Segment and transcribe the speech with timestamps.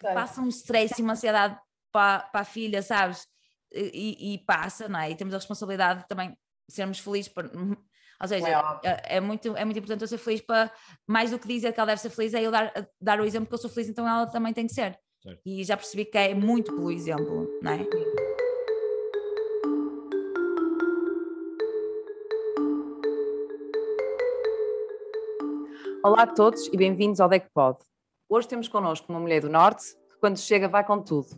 [0.00, 0.14] Sei.
[0.14, 1.58] passa um stress e uma ansiedade
[1.92, 3.26] para, para a filha, sabes?
[3.72, 5.10] E, e, passa, não é?
[5.10, 6.36] E temos a responsabilidade de também
[6.68, 7.30] sermos felizes.
[7.30, 7.50] Para,
[8.20, 8.48] ou seja,
[8.82, 10.72] é, é, é, muito, é muito importante eu ser feliz para,
[11.06, 13.48] mais do que dizer que ela deve ser feliz, é eu dar, dar o exemplo
[13.48, 14.98] que eu sou feliz, então ela também tem que ser.
[15.22, 15.40] Certo.
[15.44, 17.86] E já percebi que é muito pelo exemplo, não é?
[26.02, 27.89] Olá a todos e bem-vindos ao DECPOD.
[28.32, 31.30] Hoje temos connosco uma mulher do Norte que, quando chega, vai com tudo.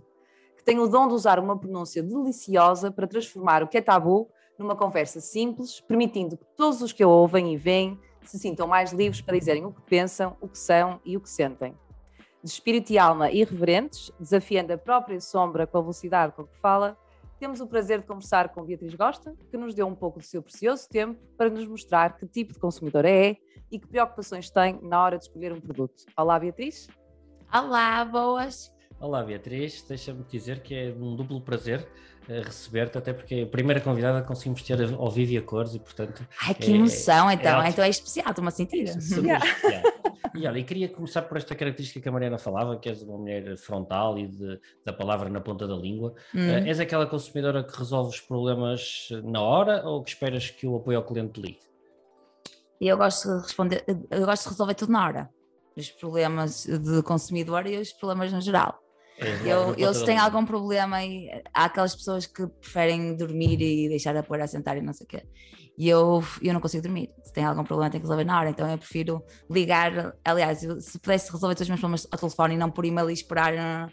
[0.55, 4.29] Que tem o dom de usar uma pronúncia deliciosa para transformar o que é tabu
[4.59, 8.93] numa conversa simples, permitindo que todos os que a ouvem e veem se sintam mais
[8.93, 11.75] livres para dizerem o que pensam, o que são e o que sentem.
[12.45, 16.99] De espírito e alma irreverentes, desafiando a própria sombra com a velocidade com que fala,
[17.43, 20.41] temos o prazer de conversar com Beatriz Gosta, que nos deu um pouco do seu
[20.41, 23.37] precioso tempo para nos mostrar que tipo de consumidora é
[23.69, 26.05] e que preocupações tem na hora de escolher um produto.
[26.17, 26.87] Olá, Beatriz.
[27.53, 28.73] Olá, boas.
[29.01, 29.83] Olá, Beatriz.
[29.83, 31.81] Deixa-me dizer que é um duplo prazer
[32.29, 35.75] uh, receber-te, até porque é a primeira convidada conseguimos ter ao vivo e a cores
[35.75, 36.25] e, portanto.
[36.47, 37.61] Ai, que é, emoção, é, então.
[37.61, 38.89] É, então é especial, estou-me a sentir.
[38.89, 39.45] É yeah.
[40.35, 43.19] E olha, e queria começar por esta característica que a Mariana falava, que és uma
[43.19, 46.15] mulher frontal e de, da palavra na ponta da língua.
[46.35, 46.49] Hum.
[46.49, 50.77] Uh, és aquela consumidora que resolve os problemas na hora ou que esperas que o
[50.77, 51.61] apoio ao cliente ligue?
[52.81, 55.31] Eu gosto de responder, eu gosto de resolver tudo na hora.
[55.77, 58.83] Os problemas de consumidor e os problemas no geral.
[59.19, 63.89] É, eu, eu se tenho algum problema e há aquelas pessoas que preferem dormir e
[63.89, 65.23] deixar a poeira sentar e não sei o quê.
[65.77, 67.11] E eu, eu não consigo dormir.
[67.25, 68.51] Se tem algum problema, tenho que resolver na hora.
[68.51, 70.15] Então eu prefiro ligar.
[70.25, 73.11] Aliás, eu, se pudesse resolver todos os meus problemas ao telefone e não por e-mail
[73.11, 73.91] e esperar,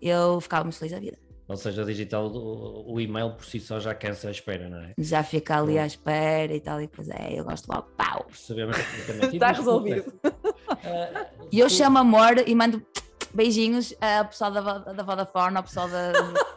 [0.00, 1.18] eu ficava muito feliz da vida.
[1.48, 4.94] Ou seja, digital, o, o, e-mail por si só já cansa a espera, não é?
[4.96, 7.12] Já fica ali à espera e tal, e coisa.
[7.14, 8.24] É, eu gosto logo, pau!
[8.24, 8.76] Percebemos
[9.32, 10.12] Está resolvido.
[11.50, 12.82] E eu chamo amor e mando
[13.34, 16.12] Beijinhos ao pessoal da, da Vodafone, ao pessoal da,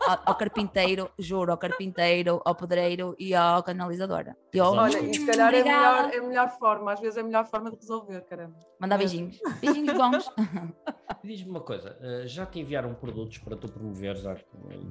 [0.06, 4.36] ao, ao, carpinteiro, juro, ao carpinteiro, ao pedreiro e ao canalizador.
[4.54, 7.22] Eu, Olha, e se calhar é a, melhor, é a melhor forma, às vezes é
[7.22, 8.56] a melhor forma de resolver, caramba.
[8.80, 9.40] Mandar beijinhos.
[9.62, 10.30] Beijinhos bons.
[11.24, 14.24] Diz-me uma coisa, eh, já te enviaram produtos para tu promoveres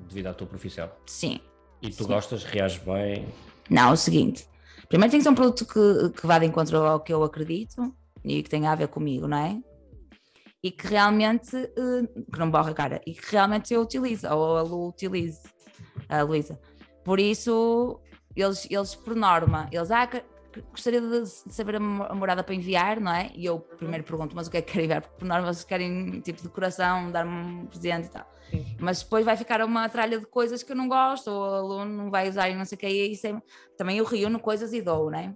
[0.09, 0.91] devido à tua profissão?
[1.06, 1.41] Sim.
[1.83, 2.09] E tu Sim.
[2.09, 3.28] gostas, reages bem?
[3.69, 4.49] Não, é o seguinte.
[4.89, 7.94] Primeiro tem que ser um produto que, que vá de encontro ao que eu acredito
[8.25, 9.61] e que tenha a ver comigo, não é?
[10.64, 14.56] E que realmente uh, que não borra a cara e que realmente eu utilizo ou
[14.56, 15.42] a Lu utilize
[16.08, 16.58] a Luísa
[17.04, 18.00] por isso
[18.34, 20.08] eles, eles por norma eles ah,
[20.70, 23.30] gostaria de saber a morada para enviar não é?
[23.34, 25.64] e eu primeiro pergunto mas o que é que querem enviar porque por norma eles
[25.64, 28.76] querem tipo decoração dar-me um presente e tal Sim.
[28.81, 32.04] mas depois vai ficar uma tralha de coisas que eu não gosto ou o aluno
[32.04, 33.38] não vai usar e não sei o que e isso é,
[33.76, 35.34] também eu rio no coisas e dou, não é?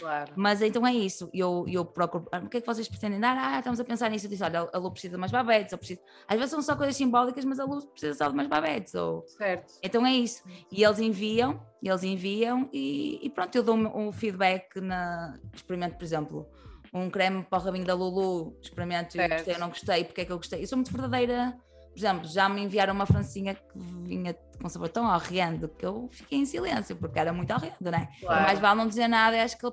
[0.00, 0.32] Claro.
[0.34, 3.36] Mas então é isso, eu, eu procuro, ah, o que é que vocês pretendem dar?
[3.36, 6.00] Ah, estamos a pensar nisso, eu disse, olha, a Lu precisa de mais babetes, preciso...
[6.26, 9.26] às vezes são só coisas simbólicas, mas a Lu precisa só de mais babetes, ou...
[9.26, 9.74] Certo.
[9.82, 14.80] Então é isso, e eles enviam, eles enviam e, e pronto, eu dou um feedback
[14.80, 16.48] na, experimento, por exemplo,
[16.94, 20.24] um creme para o rabinho da Lulu, experimento, eu gostei, eu não gostei, porque é
[20.24, 21.54] que eu gostei, eu sou muito verdadeira
[21.92, 26.08] por exemplo, já me enviaram uma francinha que vinha com sabor tão horrendo que eu
[26.10, 28.08] fiquei em silêncio, porque era muito horrendo, né?
[28.20, 28.42] Claro.
[28.42, 29.66] Mais vale não dizer nada, acho que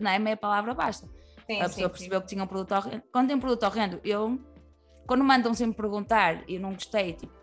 [0.00, 1.06] não é meia palavra basta.
[1.46, 2.22] Sim, a pessoa sim, percebeu sim.
[2.22, 3.02] que tinha um produto horrendo.
[3.12, 4.38] Quando tem um produto horrendo, eu,
[5.06, 7.34] quando mandam sempre perguntar e eu não gostei, tipo,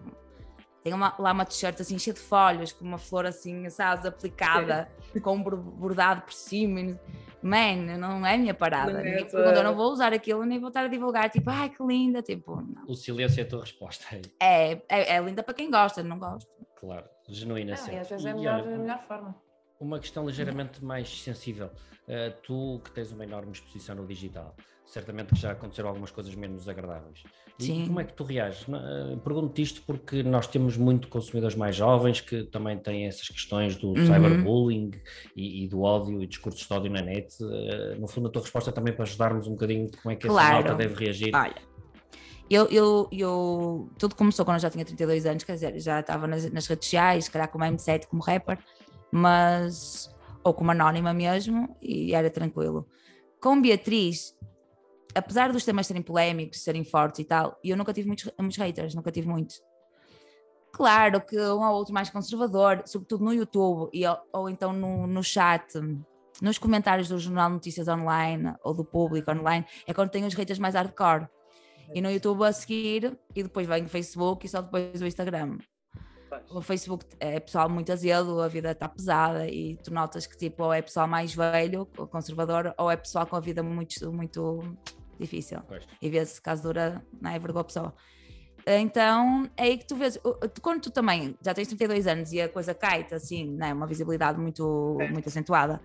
[0.83, 4.89] tem uma, lá uma t-shirt assim cheia de folhas, com uma flor assim, sabes, aplicada,
[5.21, 6.99] com um bordado por cima
[7.41, 8.93] man, não é minha parada.
[8.93, 11.83] Não é eu não vou usar aquilo, nem vou estar a divulgar, tipo, ai que
[11.83, 12.85] linda, tipo, não.
[12.87, 14.05] O silêncio é a tua resposta.
[14.39, 16.49] É, é, é linda para quem gosta, não gosto.
[16.75, 17.99] Claro, genuína sempre.
[17.99, 19.35] às vezes é a melhor, a melhor forma.
[19.81, 21.71] Uma questão ligeiramente mais sensível.
[22.07, 24.55] Uh, tu que tens uma enorme exposição no digital,
[24.85, 27.23] certamente que já aconteceram algumas coisas menos agradáveis.
[27.57, 27.83] Sim.
[27.83, 28.67] E como é que tu reages?
[28.67, 33.75] Uh, Pergunto-te isto porque nós temos muito consumidores mais jovens que também têm essas questões
[33.75, 34.05] do uhum.
[34.05, 34.91] cyberbullying
[35.35, 37.35] e, e, do ódio e discursos de ódio na net.
[37.43, 40.57] Uh, no fundo, a tua resposta também para ajudarmos um bocadinho como é que claro.
[40.57, 41.35] essa malta deve reagir.
[41.35, 41.55] Olha,
[42.51, 46.27] eu, eu, eu, tudo começou quando eu já tinha 32 anos, quer dizer, já estava
[46.27, 48.59] nas, nas redes sociais, se calhar como M7, como rapper,
[49.11, 50.09] mas
[50.43, 52.87] ou como anónima mesmo, e era tranquilo.
[53.39, 54.35] Com Beatriz,
[55.13, 58.95] apesar dos temas serem polémicos, serem fortes e tal, eu nunca tive muitos, muitos haters,
[58.95, 59.61] nunca tive muitos.
[60.71, 65.23] Claro que um ou outro mais conservador, sobretudo no YouTube e, ou então no, no
[65.23, 65.73] chat,
[66.41, 70.59] nos comentários do Jornal Notícias Online ou do Público Online, é quando tem os haters
[70.59, 71.27] mais hardcore.
[71.93, 75.57] E no YouTube a seguir, e depois vem o Facebook e só depois o Instagram.
[76.49, 80.63] O Facebook é pessoal muito azedo, a vida está pesada e tu notas que tipo,
[80.63, 84.59] ou é pessoal mais velho, conservador, ou é pessoal com a vida muito, muito
[85.19, 85.59] difícil.
[85.67, 85.87] Pois.
[86.01, 87.39] E vê-se caso dura, não é?
[87.39, 87.93] Vergou a pessoa.
[88.65, 90.19] Então é aí que tu vês,
[90.61, 94.39] quando tu também já tens 32 anos e a coisa cai-te assim, né, uma visibilidade
[94.39, 95.09] muito, é.
[95.09, 95.81] muito acentuada,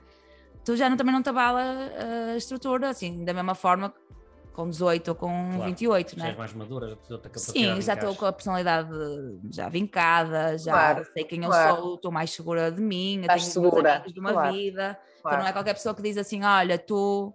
[0.65, 1.63] tu já não, também não te abala
[2.33, 3.95] a estrutura, assim, da mesma forma
[4.57, 6.25] com 18 ou com claro, 28, né?
[6.25, 7.75] Já és mais madura, já tens outra capacidade.
[7.75, 8.91] Sim, já estou com a personalidade
[9.53, 11.77] já vincada, já claro, sei quem claro.
[11.77, 14.03] eu sou, estou mais segura de mim, Estás tenho segura.
[14.07, 14.99] de uma claro, vida.
[15.19, 17.35] Então não é qualquer pessoa que diz assim: olha, tu.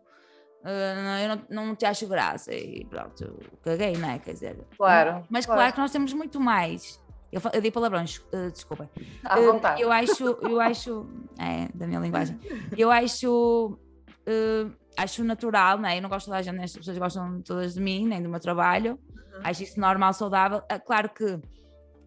[0.64, 4.20] Uh, eu não, não te acho graça e pronto, caguei, não é?
[4.20, 5.74] Quer dizer, claro, mas claro.
[5.74, 7.00] que nós temos muito mais.
[7.32, 8.90] Eu, eu dei palavrões, uh, desculpem.
[9.24, 9.82] À uh, vontade.
[9.82, 11.10] Eu acho, eu acho,
[11.40, 12.40] é, da minha linguagem,
[12.78, 13.80] eu acho
[14.28, 15.98] uh, acho natural, né?
[15.98, 19.00] Eu não gosto da gente, as pessoas gostam todas de mim, nem do meu trabalho.
[19.10, 19.42] Uhum.
[19.44, 20.62] Acho isso normal, saudável.
[20.70, 21.40] É claro que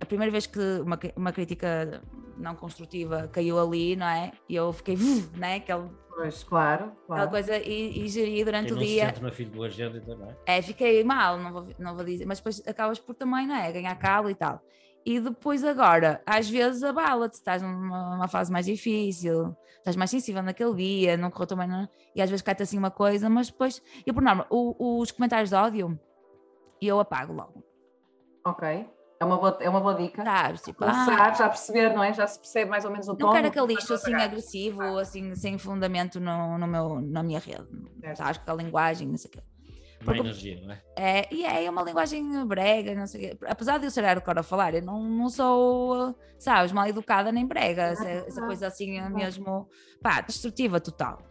[0.00, 2.02] a primeira vez que uma, uma crítica
[2.36, 4.32] não construtiva caiu ali, não é?
[4.48, 4.96] E eu fiquei,
[5.36, 5.56] né?
[5.56, 7.22] Aquele, pois, claro, claro.
[7.22, 9.14] Aquela coisa e, e geri durante o dia.
[9.14, 10.58] Se do agente, não é?
[10.58, 13.70] É, fiquei mal, não vou, não vou dizer, mas depois acabas por também, não é?
[13.72, 14.60] Ganhar calo e tal.
[15.06, 19.54] E depois agora, às vezes abala-te, estás numa, numa, fase mais difícil,
[19.84, 21.86] estás mais sensível naquele dia, não correu também, não,
[22.16, 25.50] e às vezes cai-te assim uma coisa, mas depois, eu por norma, o, os comentários
[25.50, 26.00] de ódio,
[26.80, 27.62] eu apago logo.
[28.46, 28.88] Ok.
[29.20, 30.24] É uma boa, é uma boa dica.
[30.24, 32.12] Sabes, tipo, Começar, ah, já perceber, não é?
[32.12, 33.26] Já se percebe mais ou menos o tom.
[33.26, 37.66] Não quero aquele lixo assim agressivo, assim, sem fundamento no, no meu, na minha rede.
[38.16, 39.42] Sabes, com a linguagem, não sei o quê.
[40.04, 40.82] Porque, energia, não é?
[40.96, 44.74] É, e é uma linguagem brega, não sei Apesar de eu ser hardcore a falar,
[44.74, 49.68] eu não, não sou, sabes, mal educada nem brega, essa, essa coisa assim mesmo,
[50.02, 51.22] pá, destrutiva total.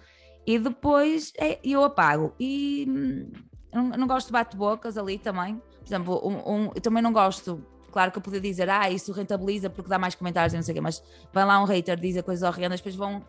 [0.45, 2.33] E depois é, eu apago.
[2.39, 3.31] E hum,
[3.73, 5.55] não, não gosto de bate-bocas ali também.
[5.55, 9.11] Por exemplo, um, um, eu também não gosto claro que eu podia dizer, ah, isso
[9.11, 11.95] rentabiliza porque dá mais comentários e não sei o quê, mas vai lá um hater
[11.95, 13.23] dizer coisas horrendas, depois vão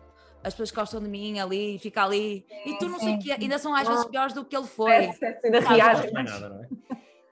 [0.45, 3.19] as pessoas gostam de mim ali, fica ali, sim, e tu não sim, sei o
[3.19, 4.91] que, ainda são às vezes piores do que ele foi.
[4.91, 6.11] É, ainda reagem.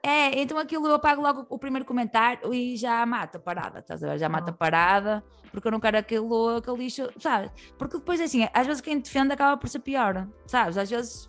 [0.02, 4.04] É, é, então aquilo eu apago logo o primeiro comentário e já mata parada, estás
[4.04, 4.18] a ver?
[4.18, 4.54] Já mata ah.
[4.54, 7.50] parada, porque eu não quero aquilo, aquele lixo, sabes?
[7.78, 10.76] Porque depois, assim, às vezes quem defende acaba por ser pior, sabes?
[10.76, 11.28] Às vezes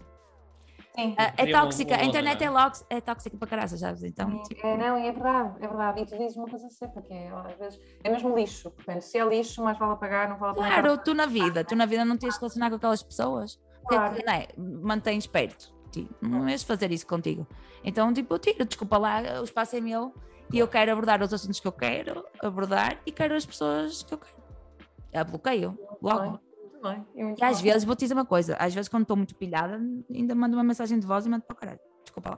[0.96, 1.12] Sim.
[1.12, 4.04] Uh, é tóxica, a internet é, lox, é tóxica para caralho, sabes?
[4.04, 4.66] Então, tipo...
[4.66, 6.02] é, não, e é verdade, é verdade.
[6.02, 8.72] E tu dizes uma coisa sempre, que é, às vezes, é mesmo lixo.
[8.72, 10.82] Portanto, se é lixo, mais vale apagar, não vale apagar.
[10.82, 13.60] Claro, tu na vida, tu na vida não tens de relacionar com aquelas pessoas.
[13.86, 14.14] Claro.
[14.14, 14.48] Porque, não é?
[14.58, 15.76] Mantens perto.
[15.92, 17.46] Tipo, não és fazer isso contigo.
[17.84, 20.14] Então, tipo, tira, desculpa lá, o espaço é meu
[20.52, 24.14] e eu quero abordar os assuntos que eu quero abordar e quero as pessoas que
[24.14, 24.36] eu quero.
[25.12, 26.40] É bloqueio, logo
[26.90, 27.36] bem.
[27.38, 29.80] E às vezes, vou te dizer uma coisa, às vezes quando estou muito pilhada,
[30.14, 31.80] ainda mando uma mensagem de voz e mando para o caralho.
[32.04, 32.38] Desculpa lá.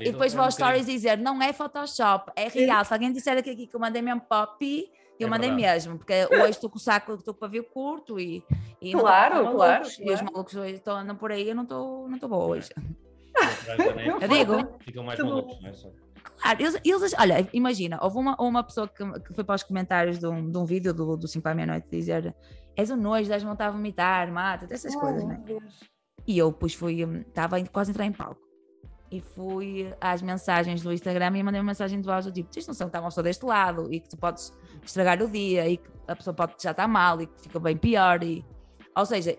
[0.00, 2.84] e depois vou aos stories dizer, não é Photoshop, é real.
[2.84, 5.74] Se alguém disser aqui que eu mandei mesmo pop, eu é mandei verdade.
[5.74, 8.44] mesmo, porque hoje estou com o saco, estou com o pavio curto e,
[8.80, 12.18] e claro, claro, E os malucos hoje estão andando por aí, eu não estou não
[12.18, 12.70] boa hoje.
[14.20, 14.78] Eu digo.
[14.80, 15.72] Ficam mais malucos, não é?
[16.38, 20.18] Claro, eles, eles, olha, imagina, houve uma, uma pessoa que, que foi para os comentários
[20.18, 22.34] de um, de um vídeo do, do 5 para a meia-noite dizer
[22.76, 25.42] és um nojo, dás vontade a vomitar, mata, essas oh, coisas, né?
[26.26, 28.44] E eu depois fui, estava quase a entrar em palco.
[29.10, 32.66] E fui às mensagens do Instagram e mandei uma mensagem de voz do tipo: Tens
[32.66, 34.52] noção que estavam só deste lado e que tu podes
[34.82, 37.76] estragar o dia e que a pessoa pode já estar mal e que fica bem
[37.76, 38.22] pior.
[38.24, 38.44] E...
[38.96, 39.38] Ou seja,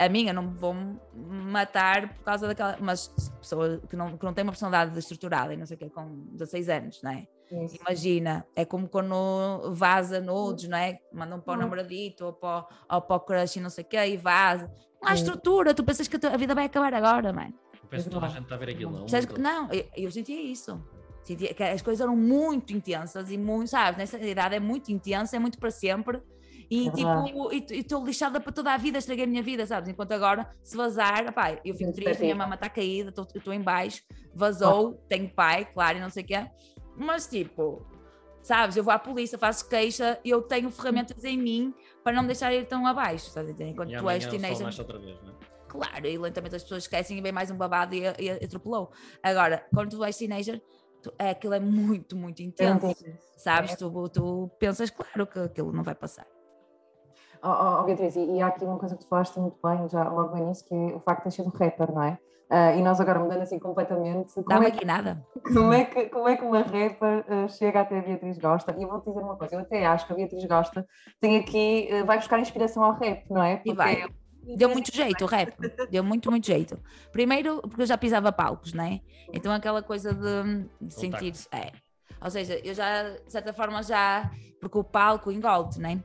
[0.00, 0.74] a minha não vou
[1.14, 2.76] matar por causa daquela.
[2.80, 3.08] Mas
[3.40, 6.26] pessoa que não, que não tem uma personalidade estruturada e não sei o que, com
[6.32, 7.28] 16 anos, não é?
[7.50, 7.76] Isso.
[7.76, 10.98] Imagina, é como quando vaza nudes, não é?
[11.12, 13.96] Mandam para o namoradito ou para, ou para o crush e não sei o quê
[14.06, 14.70] e vaza.
[15.00, 17.54] Não há estrutura, tu pensas que a vida vai acabar agora, mãe.
[17.82, 19.06] Eu penso que toda a gente está a ver aquilo, não?
[19.38, 20.82] Não, eu, eu sentia isso.
[21.24, 25.36] Sentia que as coisas eram muito intensas e muito, sabes, nessa idade é muito intensa,
[25.36, 26.22] é muito para sempre.
[26.70, 29.88] E é tipo, e estou lixada para toda a vida, estraguei a minha vida, sabes?
[29.88, 34.02] Enquanto agora, se vazar, pai, eu fico triste, minha mama está caída, estou em baixo,
[34.34, 36.46] vazou, tenho pai, claro, e não sei o quê.
[36.98, 37.86] Mas tipo,
[38.42, 42.22] sabes, eu vou à polícia, faço queixa e eu tenho ferramentas em mim para não
[42.22, 43.70] me deixar ir tão abaixo, estás a entender?
[43.70, 44.66] Enquanto tu és teenager.
[44.66, 45.48] Outra vez, não é?
[45.68, 48.90] Claro, e lentamente as pessoas esquecem e vem mais um babado e, e, atropelou.
[49.22, 50.62] Agora, quando tu és teenager,
[51.02, 52.86] tu, é, aquilo é muito, muito intenso,
[53.36, 53.72] sabes?
[53.72, 53.76] É.
[53.76, 56.26] Tu, tu pensas, claro, que aquilo não vai passar.
[57.42, 60.08] Oh, oh, Beatriz, e, e há aqui uma coisa que tu falaste muito bem já
[60.08, 62.18] logo no início, que é o facto de ter sido rapper, não é?
[62.50, 64.32] Uh, e nós agora mudando assim completamente.
[64.46, 65.22] Dá-me é aqui nada.
[65.42, 68.74] Como é, que, como é que uma rapper uh, chega até a Beatriz Gosta?
[68.78, 70.86] E eu vou-te dizer uma coisa, eu até acho que a Beatriz Gosta
[71.20, 73.56] tem aqui, uh, vai buscar inspiração ao rap, não é?
[73.56, 74.06] Porque e vai.
[74.56, 75.52] Deu muito jeito o rap,
[75.90, 76.78] deu muito, muito jeito.
[77.12, 79.00] Primeiro, porque eu já pisava palcos, não é?
[79.30, 81.34] Então aquela coisa de, de sentir.
[81.52, 81.72] É.
[82.18, 84.30] Ou seja, eu já, de certa forma, já.
[84.58, 86.02] Porque o palco engolde, não é?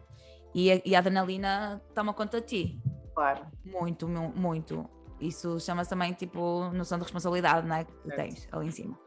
[0.53, 2.81] E a, e a adrenalina toma conta de ti.
[3.15, 3.45] Claro.
[3.63, 4.89] Muito, muito.
[5.27, 7.85] Isso chama-se também, tipo, noção de responsabilidade, não é?
[7.85, 8.99] Que tens ali em cima.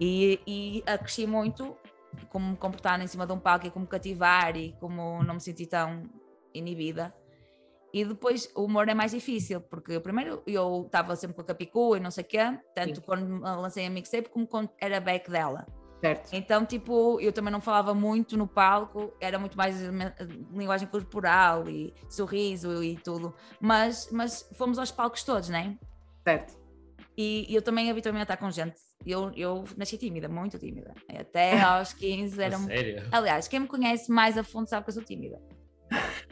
[0.00, 1.76] E, e cresci muito
[2.28, 5.40] como me comportar em cima de um palco e como cativar e como não me
[5.40, 6.02] sentir tão
[6.54, 7.14] inibida.
[7.92, 11.96] E depois o humor é mais difícil, porque primeiro eu estava sempre com a Capicu
[11.96, 13.02] e não sei o quê, tanto Sim.
[13.02, 15.66] quando lancei a mixtape como quando era back dela.
[16.02, 16.32] Certo.
[16.32, 19.76] Então, tipo, eu também não falava muito no palco, era muito mais
[20.52, 23.32] linguagem corporal e sorriso e tudo.
[23.60, 25.78] Mas, mas fomos aos palcos todos, né?
[26.24, 26.60] Certo.
[27.16, 28.80] E, e eu também habituei-me a estar com gente.
[29.06, 30.92] Eu, eu nasci tímida, muito tímida.
[31.08, 32.58] Até aos 15 era.
[32.58, 33.08] Sério?
[33.12, 35.40] Aliás, quem me conhece mais a fundo sabe que eu sou tímida.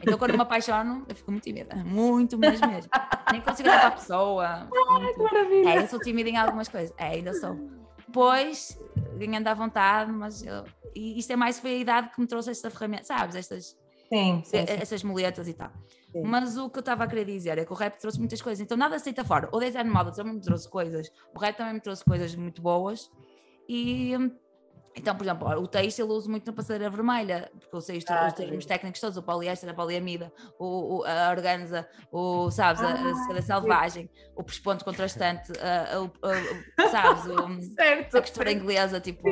[0.01, 1.75] Então, quando me apaixono, eu fico muito tímida.
[1.77, 2.91] Muito mesmo mesmo.
[3.31, 4.45] Nem consigo olhar para a pessoa.
[4.45, 5.69] Ai, que maravilha.
[5.69, 6.93] É, eu sou tímida em algumas coisas.
[6.97, 7.80] É, ainda sou.
[8.11, 8.77] Depois,
[9.17, 12.51] ganhando à vontade, mas eu, e isto é mais foi a idade que me trouxe
[12.51, 13.37] esta ferramenta, sabes?
[13.37, 13.77] Estas,
[14.09, 14.65] sim, sim, sim.
[14.67, 15.71] estas muletas e tal.
[16.11, 16.23] Sim.
[16.23, 18.59] Mas o que eu estava a querer dizer é que o rap trouxe muitas coisas,
[18.59, 19.47] então nada aceita fora.
[19.53, 23.09] O design moda também me trouxe coisas, o rap também me trouxe coisas muito boas
[23.69, 24.11] e
[24.95, 28.03] então, por exemplo, o têxtil eu uso muito na passadeira vermelha, porque eu sei os,
[28.09, 32.81] ah, os termos técnicos todos, o poliéster, a poliamida, o, o, a organza, o, sabes,
[32.81, 35.97] ah, a, a seda selvagem, o pesponto contrastante, a,
[36.83, 39.23] a, sabes, o, certo, a costura inglesa, tipo,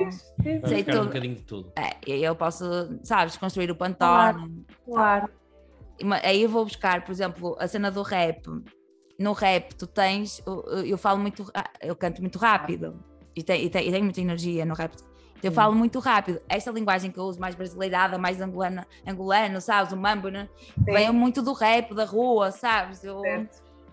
[0.65, 1.01] sei tudo.
[1.01, 1.73] um bocadinho de tudo.
[1.77, 2.65] É, e eu posso,
[3.03, 3.97] sabes, construir o pantone.
[4.05, 5.29] Claro, claro.
[6.23, 8.47] Aí eu vou buscar, por exemplo, a cena do rap.
[9.19, 11.51] No rap, tu tens, eu, eu falo muito,
[11.81, 13.03] eu canto muito rápido
[13.35, 14.95] e tenho, e tenho, e tenho muita energia no rap
[15.41, 16.41] eu falo muito rápido.
[16.47, 19.93] Esta linguagem que eu uso mais brasileirada, mais angolana, angolano, sabes?
[19.93, 20.49] O mambo, né?
[20.77, 23.03] Vem muito do rap, da rua, sabes?
[23.03, 23.21] Eu,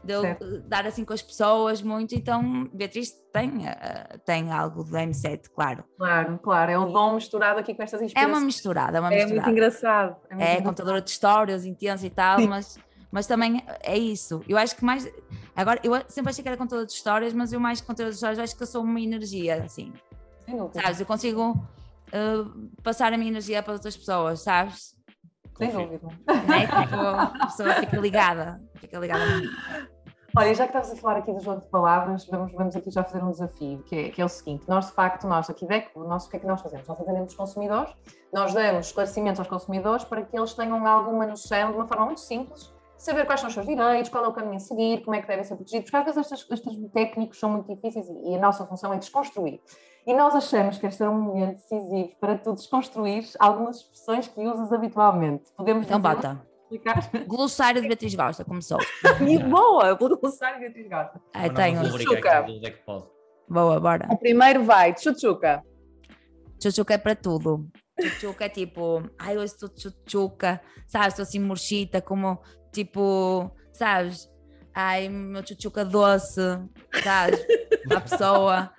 [0.06, 0.60] de eu certo.
[0.60, 2.14] dar assim com as pessoas muito.
[2.14, 5.84] Então, Beatriz tem, uh, tem algo do M7, claro.
[5.98, 6.70] Claro, claro.
[6.70, 8.32] É um dom misturado aqui com estas inspirações.
[8.32, 9.32] É uma misturada, é uma misturada.
[9.32, 10.16] É muito engraçado.
[10.30, 12.78] É, muito é contadora de histórias, intensa e tal, mas,
[13.10, 14.42] mas também é isso.
[14.48, 15.10] Eu acho que mais.
[15.54, 18.16] Agora, eu sempre achei que era contadora de histórias, mas eu mais que contadora de
[18.16, 19.92] histórias, acho que eu sou uma energia, assim.
[20.72, 21.00] Sabes?
[21.00, 24.94] Eu consigo uh, passar a minha energia para outras pessoas, sabes?
[25.58, 26.08] Sem dúvida.
[26.28, 26.82] É?
[26.82, 29.48] Tipo, a pessoa fica ligada, fica ligada a mim.
[30.38, 33.02] Olha, já que estavas a falar aqui do jogo de palavras, vamos, vamos aqui já
[33.02, 35.88] fazer um desafio, que é, que é o seguinte: nós, de facto, nós aqui DEC,
[35.96, 36.86] nós, o que é que nós fazemos?
[36.86, 37.94] Nós atendemos os consumidores,
[38.30, 42.20] nós damos esclarecimentos aos consumidores para que eles tenham alguma noção, de uma forma muito
[42.20, 45.22] simples, saber quais são os seus direitos, qual é o caminho a seguir, como é
[45.22, 48.36] que devem ser protegidos, porque às vezes estes, estes técnicos são muito difíceis e, e
[48.36, 49.60] a nossa função é desconstruir.
[50.06, 54.40] E nós achamos que este é um momento decisivo para tu desconstruir algumas expressões que
[54.40, 55.50] usas habitualmente.
[55.56, 56.40] Podemos então bota.
[56.62, 57.10] Explicar?
[57.26, 58.78] Glossário de Beatriz Gosta, começou.
[59.28, 61.20] e boa, pelo glossário de Beatriz Gosta.
[61.34, 61.80] Ah, tenho.
[63.48, 64.06] Boa, bora.
[64.12, 65.60] O primeiro vai, tchutchuca.
[66.60, 67.68] Tchutchuca é para tudo.
[67.98, 71.08] Tchutchuca é tipo, ai, hoje estou tchutchuca, sabes?
[71.08, 72.40] Estou assim murchita, como
[72.72, 74.30] tipo, sabes?
[74.72, 76.40] Ai, meu tchutchuca doce,
[77.02, 77.44] sabes?
[77.86, 78.75] Uma pessoa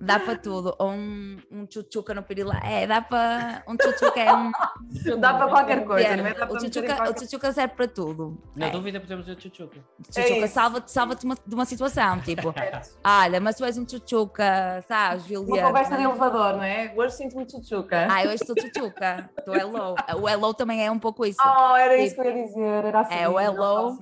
[0.00, 0.74] dá para tudo.
[0.78, 2.60] Ou um, um tchutchuca no pirilá.
[2.64, 3.62] É, dá para.
[3.68, 4.50] Um tchutchuca é um.
[5.20, 6.34] Dá para qualquer coisa, é, né?
[6.48, 7.10] o, tchutchuca, qualquer...
[7.10, 8.42] o tchutchuca serve para tudo.
[8.56, 8.70] Na é.
[8.70, 9.78] dúvida, podemos dizer tchutchuca.
[10.10, 12.20] Tchutchuca é salva-te salva de, uma, de uma situação.
[12.20, 12.52] Tipo,
[13.04, 15.68] olha, mas tu és um tchutchuca, sabes, Juliana?
[15.68, 16.92] Uma conversa de elevador, não é?
[16.96, 18.08] Hoje sinto-me tchutchuca.
[18.10, 19.30] Ah, hoje estou tchutchuca.
[19.38, 19.94] Estou hello.
[20.20, 21.38] O hello também é um pouco isso.
[21.44, 22.84] Oh, era tipo, isso que eu ia dizer.
[22.84, 23.14] Era assim.
[23.14, 23.96] É, o hello.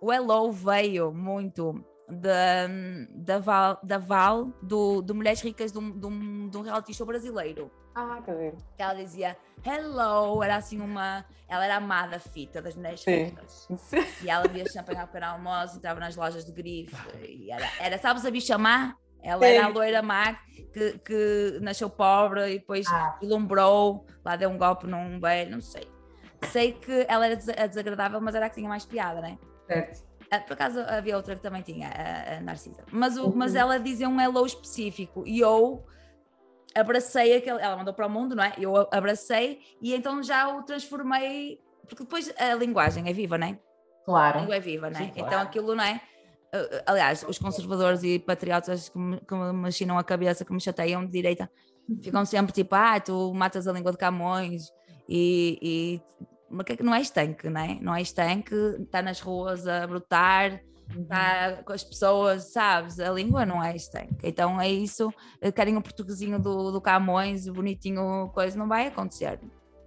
[0.00, 2.66] O hello veio muito da,
[3.14, 6.94] da Val, da Val do, do Mulheres Ricas de um, de, um, de um reality
[6.94, 7.70] show brasileiro.
[7.94, 8.54] Ah, quer ver?
[8.76, 11.24] Que ela dizia hello, era assim uma.
[11.48, 13.24] Ela era amada fita das mulheres Sim.
[13.24, 13.68] ricas.
[13.76, 14.04] Sim.
[14.22, 16.94] E ela via champanhe ao pequeno almoço, entrava nas lojas de grife.
[17.22, 18.96] E era, era sabes a bicha má?
[19.22, 19.52] Ela Sim.
[19.52, 20.38] era a loira má
[20.72, 23.18] que, que nasceu pobre e depois ah.
[23.20, 25.90] ilumbrou, lá deu um golpe num velho, não sei.
[26.44, 29.38] Sei que ela era desagradável, mas era a que tinha mais piada, né?
[29.66, 30.09] Certo.
[30.30, 32.84] Ah, por acaso havia outra que também tinha, a, a Narcisa.
[32.92, 33.58] Mas, o, mas uhum.
[33.58, 35.84] ela dizia um hello específico e eu
[36.74, 37.60] abracei aquele.
[37.60, 38.52] Ela mandou para o mundo, não é?
[38.56, 41.60] Eu abracei e então já o transformei.
[41.88, 43.58] Porque depois a linguagem é viva, não é?
[44.04, 44.38] Claro.
[44.38, 45.04] A língua é viva, não é?
[45.04, 45.26] Sim, claro.
[45.26, 46.00] Então aquilo, não é?
[46.86, 51.04] Aliás, os conservadores e patriotas que me, que me machinam a cabeça, que me chateiam
[51.04, 51.50] de direita,
[52.02, 54.72] ficam sempre tipo, ah, tu matas a língua de Camões
[55.08, 56.26] e, e
[56.66, 57.78] é não é estanque, não é?
[57.80, 61.64] Não é estanque, está nas ruas a brotar, está uhum.
[61.64, 62.98] com as pessoas, sabes?
[62.98, 64.16] A língua não é estanque.
[64.22, 65.12] Então é isso,
[65.54, 69.38] querem o portuguesinho do, do Camões, o bonitinho, coisa, não vai acontecer.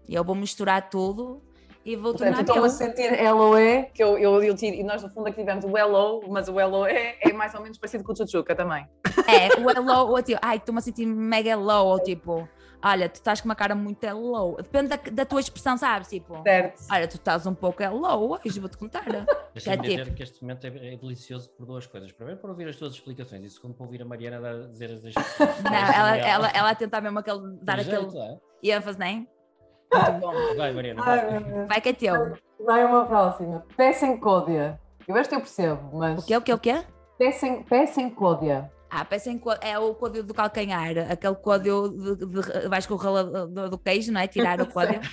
[0.08, 1.42] E eu vou misturar tudo
[1.86, 5.04] e vou Portanto, tornar estou a sentir LOE, que eu, eu, eu tiro, e nós
[5.04, 8.14] no fundo aqui tivemos o LO, mas o LOE é mais ou menos parecido com
[8.14, 8.88] o Chuchuca também.
[9.28, 12.48] É, o hello, ou tipo, ai, estou-me a sentir mega low, ou tipo,
[12.84, 14.56] olha, tu estás com uma cara muito low.
[14.58, 16.10] Depende da, da tua expressão, sabes?
[16.10, 16.84] Tipo, Certo.
[16.92, 19.04] olha, tu estás um pouco low, hoje vou-te contar.
[19.54, 22.12] Deixa-me É tipo- dizer que este momento é, é delicioso por duas coisas.
[22.12, 25.04] Primeiro, por ouvir as tuas explicações, e segundo, por ouvir a Mariana dar- dizer as
[25.06, 25.62] expressões.
[25.64, 29.28] Não, ela, ela, ela a tentar mesmo aquele, dar Tem aquele jeito, ênfase, nem?
[29.94, 30.34] Muito bom.
[30.34, 30.56] é?
[30.56, 31.02] Vai, Mariana.
[31.06, 31.44] Ai, vai.
[31.44, 31.68] Deus.
[31.68, 32.38] Vai que é teu.
[32.66, 33.64] Vai uma próxima.
[33.78, 34.80] Peça em Códia.
[35.08, 36.24] Eu este eu percebo, mas.
[36.24, 36.84] O quê, o quê, o quê?
[37.18, 38.72] Peça em, peça em Códia.
[38.96, 42.98] Ah, em co- é o código do calcanhar, aquele código de, de- vais com o
[42.98, 44.28] rolo do, queijo, não é?
[44.28, 45.04] Tirar o código.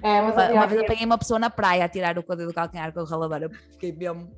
[0.00, 2.46] É, mas Uma, havia uma vez apanhei uma pessoa na praia a tirar o código
[2.48, 4.32] do calcanhar com o ralador, eu fiquei mesmo.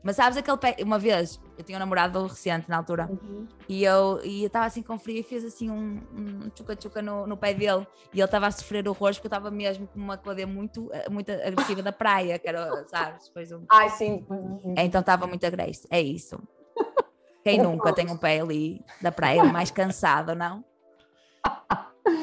[0.00, 3.46] Mas sabes aquele pé, uma vez eu tinha um namorado recente na altura Uhum.
[3.68, 7.52] e eu estava assim com frio e fiz assim um, um tchuca-tchuca no, no pé
[7.52, 10.88] dele e ele estava a sofrer horrores porque eu estava mesmo com uma códia muito,
[11.10, 13.26] muito agressiva da praia, que era, sabes?
[13.26, 13.66] Depois um...
[13.70, 14.24] Ai, sim.
[14.76, 16.40] Então estava muito agressivo, é isso.
[17.42, 20.64] Quem nunca tem um pé ali da praia mais cansado, não?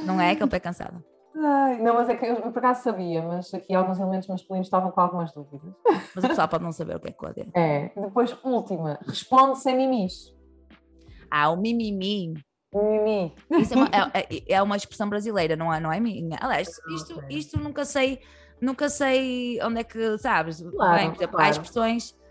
[0.06, 1.04] Não é aquele pé cansado.
[1.36, 4.92] Ai, não, mas é que eu por acaso sabia, mas aqui alguns elementos masculinos estavam
[4.92, 5.72] com algumas dúvidas.
[6.16, 7.48] Mas o pessoal pode não saber o que é códia.
[7.54, 7.90] É.
[7.96, 9.00] Depois, última.
[9.08, 10.34] Responde sem mimis.
[11.30, 12.34] Ah, o mimimi.
[12.74, 13.36] Mimi.
[13.52, 16.38] Isso é uma, é- é- é uma expressão brasileira, não é, não é minha.
[16.42, 17.38] Aliás, isto, Ok.
[17.38, 18.20] isto nunca sei,
[18.62, 20.60] nunca sei onde é que, sabes?
[20.62, 21.52] Claro, Bem, por exemplo, há claro.
[21.52, 22.27] expressões eh,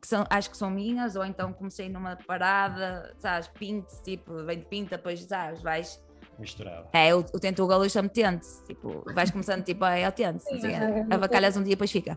[0.00, 4.60] que são, acho que são minhas, ou então comecei numa parada, sabes, pinte, tipo, vem
[4.60, 6.02] de pinta, depois, sabes, vais.
[6.38, 6.88] Misturado.
[6.92, 10.42] É, o, o tento o galo chama tente, tipo, vais começando tipo, é, é tente,
[10.44, 12.16] Sim, assim, mas é- avacalhas um dia, depois fica.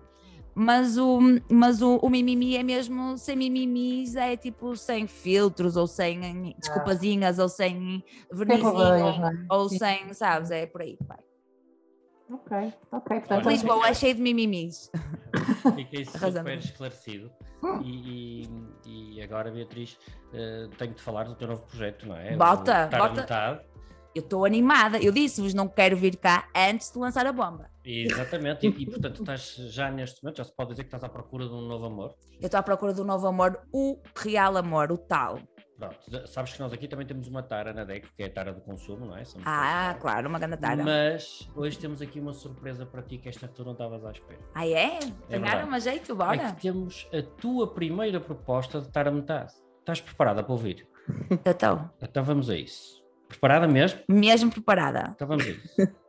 [0.58, 1.20] Mas o,
[1.52, 7.40] mas o, o mimimi é mesmo sem mimimis, é tipo sem filtros, ou sem desculpazinhas,
[7.40, 8.02] ou sem
[8.32, 9.32] vernizinho, é?
[9.50, 9.78] ou Sim.
[9.78, 10.98] sem, sabes, é por aí.
[11.06, 11.20] Vai.
[12.30, 13.20] Ok, ok.
[13.20, 14.92] Portanto, Olha, Lisboa é cheio de mimimis.
[15.76, 17.32] Fiquei super esclarecido.
[17.84, 18.44] E,
[18.86, 19.98] e- e agora, Beatriz,
[20.34, 22.36] eh, tenho de falar do teu novo projeto, não é?
[22.36, 23.22] Bota, bota.
[23.22, 23.66] metade.
[24.16, 27.70] Eu estou animada, eu disse-vos, não quero vir cá antes de lançar a bomba.
[27.84, 31.10] Exatamente, e, e, portanto estás já neste momento, já se pode dizer que estás à
[31.10, 32.16] procura de um novo amor.
[32.40, 35.38] Eu estou à procura do novo amor, o real amor, o tal.
[35.78, 38.54] Pronto, sabes que nós aqui também temos uma tara na DEC, que é a tara
[38.54, 39.26] do consumo, não é?
[39.26, 40.82] Somos Ah, claro, uma grande tara.
[40.84, 44.40] Mas hoje temos aqui uma surpresa para ti que esta tu não estavas à espera.
[44.54, 45.00] Ah, é?
[45.30, 46.38] Ganharam um jeito, É bora.
[46.54, 49.52] que temos a tua primeira proposta de estar a metade.
[49.80, 50.88] Estás preparada para ouvir?
[51.46, 53.04] Eu estou Então vamos a isso.
[53.28, 54.00] Preparada mesmo?
[54.08, 55.12] mesmo preparada.
[55.14, 55.76] Então vamos a isso.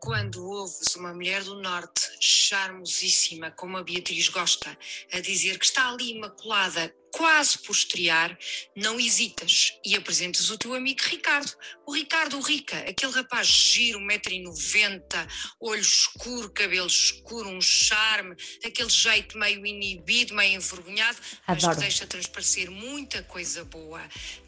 [0.00, 4.76] Quando ouves uma mulher do Norte, charmosíssima, como a Beatriz gosta,
[5.12, 8.38] a dizer que está ali imaculada, quase por estrear,
[8.74, 11.52] não hesitas e apresentas o teu amigo Ricardo.
[11.86, 15.28] O Ricardo Rica, aquele rapaz giro, 1,90m,
[15.60, 18.34] olho escuro, cabelo escuro, um charme,
[18.64, 21.76] aquele jeito meio inibido, meio envergonhado, mas Adoro.
[21.76, 24.00] que deixa transparecer muita coisa boa.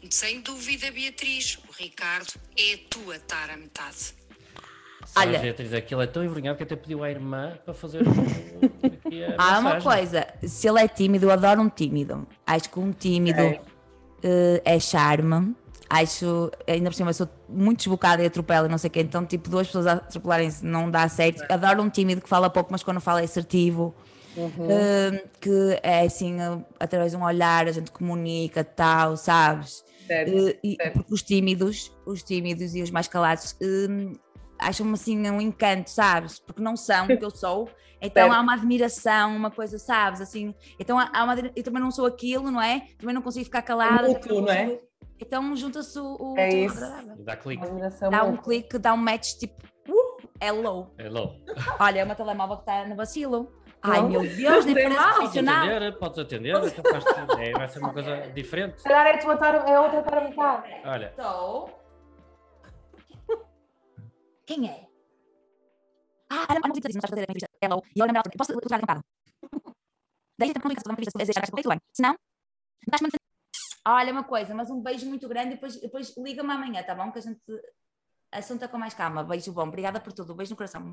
[0.09, 4.15] Sem dúvida, Beatriz, o Ricardo é a tua tara metade.
[5.15, 5.39] Olha.
[5.39, 9.35] Beatriz, aquilo é tão envergonhado que até pediu à irmã para fazer o- aqui a
[9.37, 12.27] Há uma coisa, se ele é tímido, eu adoro um tímido.
[12.45, 13.59] Acho que um tímido Ok.
[14.23, 15.55] eh, é charme.
[15.89, 19.01] Acho, ainda por cima, eu sou muito desbocada e atropelo e não sei o quê,
[19.01, 21.43] então, tipo, duas pessoas a atropelarem-se não dá certo.
[21.51, 23.93] Adoro um tímido que fala pouco, mas quando fala é assertivo.
[24.35, 29.83] Eh, que é assim, eh, através de um olhar, a gente comunica, tal, sabes?
[30.07, 30.93] Certo, Eh, e- certo.
[30.95, 34.17] porque os tímidos, os tímidos e os mais calados eh,
[34.67, 36.39] acham-me assim um encanto, sabes?
[36.39, 37.69] Porque não são o que eu sou.
[38.01, 40.19] Então há uma admiração, uma coisa, sabes?
[40.19, 42.81] Assim, então há uma, eu também não sou aquilo, não é?
[42.99, 44.07] Também não consigo ficar calada.
[44.09, 44.63] mútuo, também não é?
[44.65, 44.81] consigo-
[45.21, 46.81] Então junta-se o, o É isso.
[47.19, 47.63] Dá clique.
[48.11, 49.55] Dá um clique, dá um match tipo,
[49.87, 50.93] uh, hello.
[50.99, 51.35] Hello.
[51.79, 53.51] Olha, é uma telemóvel que está no vacilo.
[53.81, 54.09] Ai Não.
[54.09, 55.03] meu Deus, nem parece mal.
[55.03, 55.65] Podes profissional.
[55.65, 58.77] atender, podes atender, então faz- é, vai ser uma coisa diferente.
[58.81, 60.03] Se calhar é, tua tara, é outra.
[60.85, 61.69] Olha, Estou.
[64.45, 64.87] Quem é?
[66.29, 67.49] Ah, Ana, não disse, não estás a fazer a entrevista.
[67.61, 67.81] Hello.
[67.95, 69.01] E eu lembro Posso usar um bocado?
[70.37, 71.79] Deixa-te para uma entrevista, se desejas, tudo bem.
[71.93, 72.15] Se não,
[73.85, 77.11] Olha, uma coisa, mas um beijo muito grande e depois, depois liga-me amanhã, tá bom?
[77.11, 77.41] Que a gente
[78.31, 79.23] assunta com mais calma.
[79.23, 80.33] Beijo bom, obrigada por tudo.
[80.33, 80.89] Beijo no coração.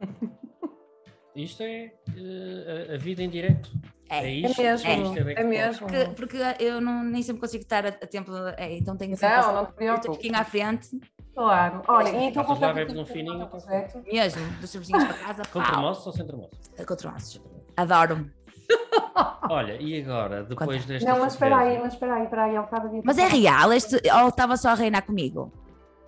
[1.36, 3.70] isto é eh, a, vida em direto.
[4.08, 4.18] É.
[4.18, 4.62] É É isto.
[4.62, 5.86] mesmo, é isto, é bem é que mesmo.
[5.86, 8.32] Porque, porque eu não, nem sempre consigo estar a, a tempo.
[8.56, 10.18] É, então tenho sempre Não, não preocupes.
[10.18, 10.88] tenho aqui à frente,
[11.34, 11.82] Claro.
[11.88, 14.02] Olha, e então qualquer bebes um fininho, então.
[14.04, 15.42] mesmo, dos cervejinhos para casa.
[15.52, 16.50] Com tremoço ou sem tremoço?
[16.86, 17.40] Controlados.
[17.76, 18.30] Adoro.
[19.50, 23.18] Olha, e agora, depois desta Não, mas espera aí, mas espera aí, espera aí, Mas
[23.18, 23.72] é real?
[23.72, 25.52] Este, ou estava só a reinar comigo?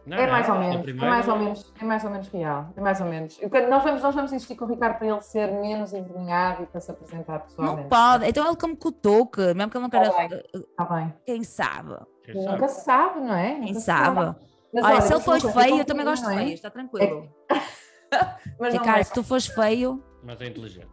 [0.05, 2.67] Não, é mais não, ou menos, é mais ou menos, é mais ou menos real,
[2.77, 3.41] é mais ou menos.
[3.69, 6.81] Nós vamos, nós vamos insistir com o Ricardo para ele ser menos envergonhado e para
[6.81, 7.83] se apresentar pessoalmente.
[7.83, 10.45] Não pode, então ele como cutuque, mesmo que ele não queira.
[10.53, 11.15] Está bem.
[11.25, 11.95] Quem sabe?
[12.25, 13.61] Quem Nunca se sabe, não é?
[13.61, 14.17] Quem sabe?
[14.17, 14.37] sabe.
[14.73, 17.29] Mas, olha, olha, se ele for feio, eu também gosto de feio, está tranquilo.
[18.13, 18.53] É...
[18.61, 19.05] Mas Ricardo, é.
[19.05, 20.05] se tu fores feio.
[20.23, 20.91] Mas é inteligente.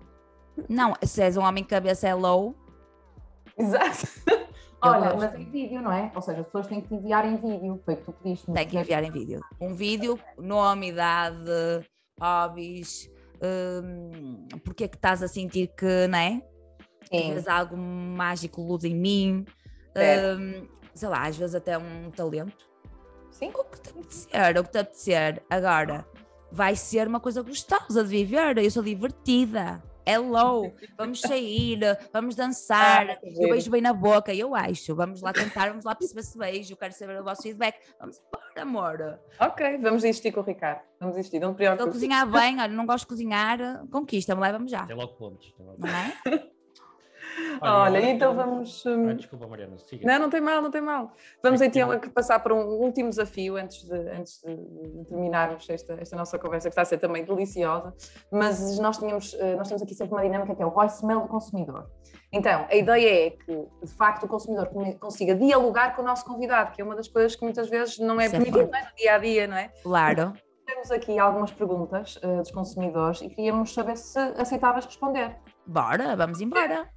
[0.69, 2.55] Não, se és um homem cabeça é low.
[3.57, 4.07] Exato.
[4.81, 6.09] Olha, mas em vídeo, não é?
[6.15, 8.49] Ou seja, as pessoas têm que te enviar em vídeo, foi o que tu pediste.
[8.53, 9.41] Tem que enviar em vídeo.
[9.59, 11.85] Um vídeo, nome, idade,
[12.17, 13.11] hobbies,
[13.83, 16.41] um, porque é que estás a sentir que, não é?
[17.09, 19.45] Tens algo mágico, luz em mim.
[19.97, 22.68] Um, sei lá, às vezes até um talento.
[23.39, 23.53] Sim.
[23.55, 25.43] O que te apetecer, o que te apetecer.
[25.49, 26.05] Agora,
[26.51, 28.57] vai ser uma coisa gostosa de viver.
[28.57, 29.81] Eu sou divertida.
[30.05, 31.79] Hello, vamos sair,
[32.11, 33.11] vamos dançar.
[33.11, 34.93] Ah, eu beijo bem na boca, eu acho.
[34.93, 36.73] Vamos lá tentar, vamos lá perceber se beijo.
[36.73, 37.75] Eu quero saber o vosso feedback.
[37.97, 39.19] Vamos embora, amor.
[39.39, 40.81] Ok, vamos insistir com o Ricardo.
[40.99, 41.85] Vamos insistir, não te preocupes.
[41.85, 44.85] Ele cozinhar bem, olha, não gosto de cozinhar, conquista-me, leva-me já.
[44.85, 45.53] Tem logo pontos.
[45.57, 46.49] Não é?
[47.61, 48.85] Olha, Olha então vamos.
[48.85, 50.05] Hum, ah, desculpa, Mariana, siga.
[50.05, 51.11] Não, não tem mal, não tem mal.
[51.43, 56.15] Vamos então aqui passar por um último desafio antes de, antes de terminarmos esta, esta
[56.15, 57.93] nossa conversa, que está a ser também deliciosa.
[58.31, 61.27] Mas nós, tínhamos, eh, nós temos aqui sempre uma dinâmica que é o voicemail do
[61.27, 61.89] consumidor.
[62.31, 66.71] Então, a ideia é que, de facto, o consumidor consiga dialogar com o nosso convidado,
[66.71, 69.17] que é uma das coisas que muitas vezes não é permitido é no dia a
[69.17, 69.69] dia, não é?
[69.81, 70.33] Claro.
[70.65, 75.35] Temos aqui algumas perguntas uh, dos consumidores e queríamos saber se aceitavas responder.
[75.71, 76.91] Bora, vamos embora.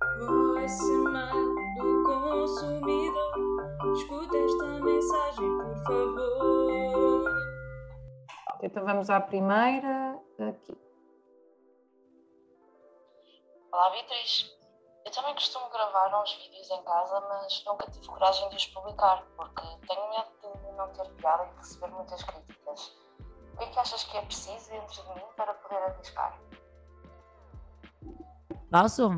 [1.77, 3.35] do consumidor,
[3.95, 7.31] escuta esta mensagem, por favor.
[8.63, 10.75] Então vamos à primeira aqui.
[13.73, 14.51] Olá Beatriz,
[15.05, 19.23] eu também costumo gravar uns vídeos em casa, mas nunca tive coragem de os publicar,
[19.37, 22.97] porque tenho medo de não ter piada e de receber muitas críticas.
[23.53, 26.41] O que é que achas que é preciso dentro de mim para poder arriscar?
[28.73, 29.11] Posso?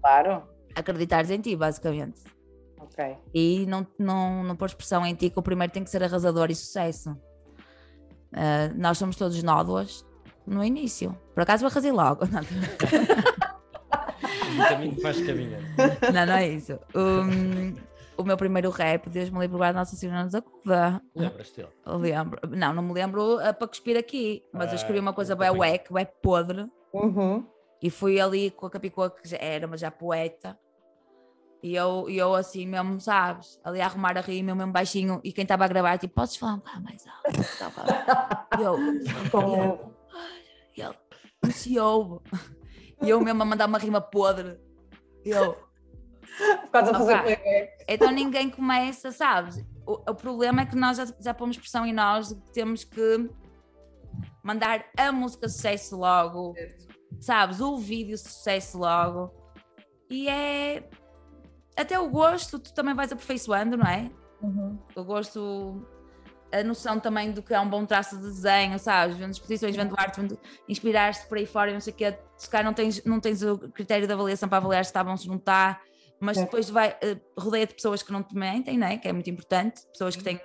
[0.00, 0.42] Claro.
[0.74, 2.22] Acreditares em ti, basicamente.
[2.80, 3.16] Ok.
[3.34, 6.50] E não, não, não pôs pressão em ti, que o primeiro tem que ser arrasador
[6.50, 7.10] e sucesso.
[8.32, 10.04] Uh, nós somos todos nódoas
[10.46, 11.14] no início.
[11.34, 12.24] Por acaso eu arrasei logo.
[14.56, 15.58] o caminho faz caminho.
[16.12, 16.78] Não, não é isso.
[16.94, 17.74] Um,
[18.16, 21.02] o meu primeiro rap, Deus me livre guarda Nossa Senhora da Cuba.
[21.14, 21.66] Lembras-te?
[21.86, 22.40] Lembro.
[22.48, 25.50] Não, não me lembro uh, para cuspir aqui, mas ah, eu escrevi uma coisa bem
[25.50, 26.66] wack, bem podre.
[26.94, 27.46] Uhum.
[27.82, 30.56] E fui ali com a Capicua, que já era, mas já poeta.
[31.60, 35.32] E eu, e eu assim mesmo, sabes, ali a arrumar a rima, mesmo baixinho, e
[35.32, 37.40] quem estava a gravar, tipo, podes falar um bocado mais alto?
[38.58, 38.78] e eu,
[40.76, 40.98] e ele,
[41.42, 42.20] não se ouve.
[43.00, 44.58] E eu mesmo a mandar uma rima podre.
[45.24, 45.54] E eu...
[46.62, 49.62] Por causa de fazer Então ninguém começa, sabes?
[49.84, 53.28] O, o, problema é que nós já, já pomos pressão em nós, temos que
[54.42, 56.54] mandar a música sucesso logo.
[56.54, 57.60] Certo sabes?
[57.60, 59.32] O vídeo sucesso logo.
[60.10, 60.88] E é.
[61.76, 64.10] Até o gosto, tu também vais aperfeiçoando, não é?
[64.42, 64.78] Uhum.
[64.94, 65.86] O gosto,
[66.52, 69.16] a noção também do que é um bom traço de desenho, sabes?
[69.16, 72.18] Vendo exposições, vendo arte, vendo inspirar-te por aí fora e não sei o quê.
[72.36, 75.16] Se calhar não tens, não tens o critério de avaliação para avaliar se está bom,
[75.16, 75.80] se não está,
[76.20, 76.44] mas é.
[76.44, 78.98] depois vai, uh, rodeia de pessoas que não te mentem, não é?
[78.98, 80.38] Que é muito importante, pessoas que têm,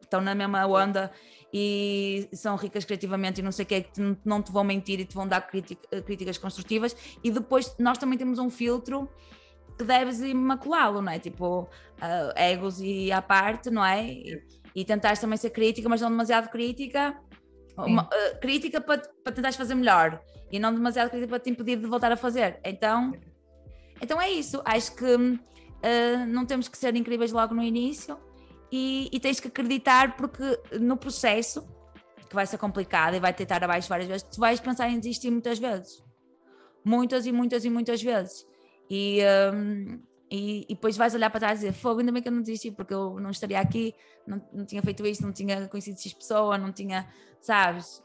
[0.00, 1.10] estão na mesma onda
[1.52, 5.00] e são ricas criativamente e não sei o que, é que não te vão mentir
[5.00, 9.08] e te vão dar críticas construtivas e depois nós também temos um filtro
[9.78, 11.18] que deves imaculá-lo, não é?
[11.20, 11.68] Tipo, uh,
[12.34, 14.04] egos e à parte, não é?
[14.04, 14.42] E,
[14.74, 17.16] e tentares também ser crítica, mas não demasiado crítica,
[17.76, 21.76] uma, uh, crítica para, para tentares fazer melhor e não demasiado crítica para te impedir
[21.76, 22.58] de voltar a fazer.
[22.64, 23.12] Então,
[24.00, 24.60] então é isso.
[24.64, 28.18] Acho que uh, não temos que ser incríveis logo no início,
[28.70, 31.66] e, e, tens que acreditar porque no processo,
[32.28, 35.30] que vai ser complicado e vai tentar abaixo várias vezes, tu vais pensar em desistir
[35.30, 36.04] muitas vezes.
[36.84, 38.46] Muitas e muitas e muitas vezes.
[38.90, 39.20] E,
[39.54, 40.00] um,
[40.30, 42.40] e, e, depois vais olhar para trás e dizer, fogo, ainda bem que eu não
[42.40, 43.94] desisti, porque eu não estaria aqui,
[44.26, 47.06] não, não tinha feito isto, não tinha conhecido X pessoa, não tinha,
[47.40, 48.02] sabes?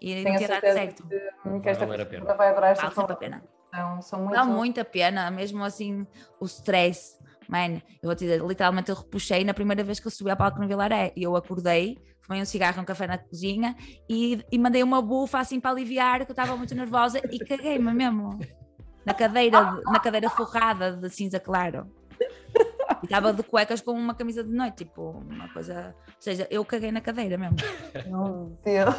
[0.00, 1.08] E Tenho não tinha dado certo.
[1.08, 3.44] Que, que esta pessoa vai adorar esta vale a pena.
[3.68, 4.36] Então, são muito...
[4.36, 6.06] Vale muito a pena, mesmo assim,
[6.38, 10.10] o stress Man, eu vou te dizer, literalmente eu repuxei na primeira vez que eu
[10.10, 13.76] subi ao palco no Vilaré e eu acordei, fumei um cigarro, um café na cozinha
[14.08, 17.92] e, e mandei uma bufa assim para aliviar que eu estava muito nervosa e caguei-me
[17.92, 18.38] mesmo
[19.04, 21.90] na cadeira, na cadeira forrada de cinza claro.
[23.02, 25.94] E estava de cuecas com uma camisa de noite, tipo, uma coisa.
[26.06, 27.56] Ou seja, eu caguei na cadeira mesmo.
[28.06, 28.94] Meu Deus.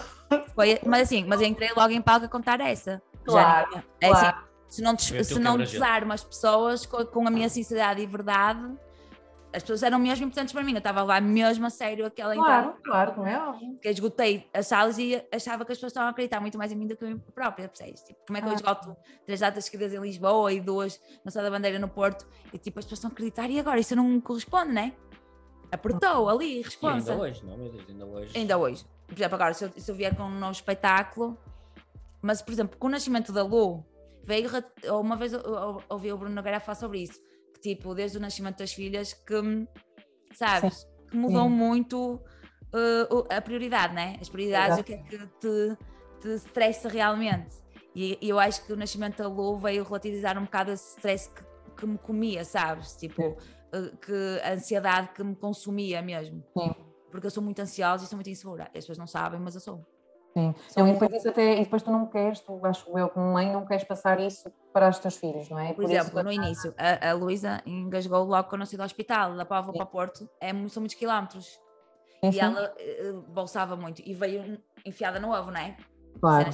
[0.54, 3.02] Foi, mas assim, mas entrei logo em palco a contar essa.
[3.24, 3.72] Claro.
[3.74, 4.38] Já, é assim, claro.
[4.68, 8.78] Se não, se não desarmo as pessoas com, com, a minha sinceridade e verdade,
[9.54, 12.70] as pessoas eram mesmo importantes para mim, eu estava lá mesmo a sério aquela Claro,
[12.72, 13.78] então, claro, como é óbvio.
[13.82, 16.72] que eu esgotei as salas e achava que as pessoas estavam a acreditar muito mais
[16.74, 18.02] em mim do que eu própria, percebes?
[18.02, 18.56] Tipo, como é que eu Ah.
[18.56, 22.58] esgoto três datas seguidas em Lisboa e duas na Sala da Bandeira no Porto e
[22.58, 24.92] tipo, as pessoas estão a acreditar e agora isso não corresponde, né?
[25.72, 27.12] Apertou ali, E responsa.
[27.12, 28.38] ainda hoje, não, meu Deus, ainda hoje.
[28.38, 28.86] Ainda hoje.
[29.08, 31.38] Por exemplo, agora, se eu, se eu vier com um novo espetáculo,
[32.22, 33.86] mas, por exemplo, com o nascimento da Lu,
[34.26, 34.50] veio,
[35.00, 35.32] uma vez
[35.90, 37.22] ouvi o Bruno Nogueira falar sobre isso,
[37.54, 39.68] que tipo, desde o nascimento das filhas, que,
[40.34, 41.50] sabes, que mudou sim.
[41.50, 44.18] muito uh, a prioridade, né?
[44.20, 45.78] As prioridades, o que é que te,
[46.22, 47.56] te estressa realmente.
[47.96, 51.30] E, e eu acho que o nascimento da Lu veio relativizar um bocado esse stress
[51.30, 51.44] que,
[51.78, 52.96] que me comia, sabes?
[52.98, 56.76] Tipo, uh, que a ansiedade que me consumia mesmo Sim.
[57.10, 58.66] porque eu sou muito ansiosa e sou muito insegura.
[58.66, 59.86] As pessoas não sabem, mas eu sou.
[60.36, 60.54] Sim.
[60.76, 63.50] Não, e, depois isso até, e depois tu não queres, tu acho eu como mãe,
[63.50, 65.74] não queres passar isso para os teus filhos, não é?
[65.74, 69.34] Por, isso exemplo, no início, a, a Luísa engasgou logo quando eu saí do hospital,
[69.38, 71.46] da Póvoa para Porto, é, são muitos quilómetros.
[72.22, 75.78] Sim, E sim, ela eh, bolsava muito e veio enfiada no ovo, não é?
[76.20, 76.50] claro.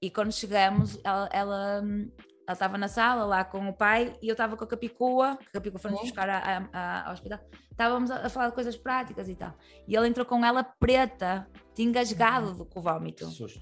[0.00, 2.08] E quando chegamos, ela ela hum,
[2.48, 5.48] ela estava na sala lá com o pai e eu estava com a Capicua, que
[5.48, 6.06] a Capicua foi-nos Sim.
[6.06, 7.38] buscar a- a- a- ao hospital.
[7.70, 9.52] Estávamos a, a falar de coisas práticas e tal.
[9.86, 13.26] E ele entrou com ela preta, de engasgado do, com o vómito.
[13.26, 13.60] Que susto.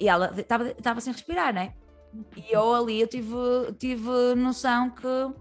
[0.00, 1.74] E ela estava estava sem respirar, né?
[2.34, 3.36] E eu ali eu tive,
[3.78, 5.34] tive noção que,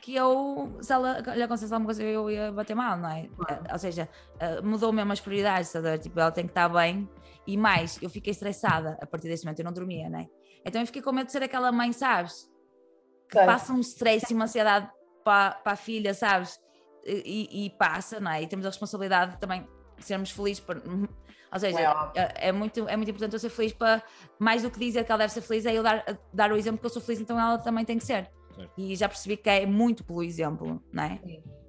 [0.00, 3.26] que eu, se ela lhe acontecesse alguma coisa, eu ia bater mal, não é?
[3.36, 3.64] Claro.
[3.72, 5.98] Ou seja, eh, mudou mesmo as prioridades, sabe?
[5.98, 7.08] tipo, ela tem que estar bem.
[7.48, 10.28] E mais, eu fiquei estressada a partir desse momento, eu não dormia, né?
[10.64, 12.48] Então eu fiquei com medo de ser aquela mãe, sabes?
[13.30, 13.46] Que Sei.
[13.46, 14.90] passa um stress e uma ansiedade
[15.24, 16.58] para, para a filha, sabes?
[17.04, 18.42] E, e- passa, não é?
[18.42, 19.66] E temos a responsabilidade de também
[19.98, 20.60] sermos felizes.
[20.60, 20.76] Por...
[21.50, 21.80] Ou seja,
[22.14, 24.02] É é, é muito, é muito importante eu ser feliz para,
[24.38, 26.78] mais do que dizer que ela deve ser feliz, é eu dar, dar o exemplo
[26.78, 28.30] que eu sou feliz, então ela também tem que ser.
[28.54, 28.72] Certo.
[28.76, 31.18] E já percebi que é muito pelo exemplo, não é?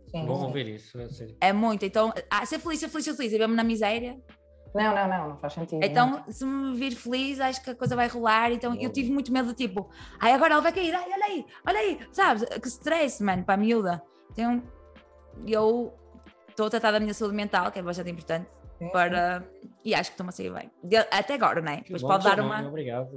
[0.10, 0.46] Sim, Bom sim.
[0.48, 1.38] ouvir isso, sério.
[1.40, 1.86] É muito.
[1.86, 4.20] Então, ah, ser feliz, ser feliz, ser feliz, e mesmo na miséria.
[4.74, 5.80] Não, não, não, não faz sentido.
[5.80, 5.88] não.
[5.88, 8.52] Então, se me vir feliz, acho que a coisa vai rolar.
[8.52, 11.80] Então, eu tive muito medo tipo, ai, agora ela vai cair, ai, olha aí, olha
[11.80, 12.44] aí, sabes?
[12.44, 14.02] Que stress, mano, para a miúda.
[14.32, 14.62] Então,
[15.48, 15.94] eu
[16.50, 18.92] estou a tratar da minha saúde mental, que é bastante importante, Sim, sim.
[18.92, 19.44] para.
[19.84, 20.70] E acho que estou-me a sair bem.
[21.10, 21.78] Até agora, não é?
[21.78, 23.10] Depois pode dar, uma, Obrigado,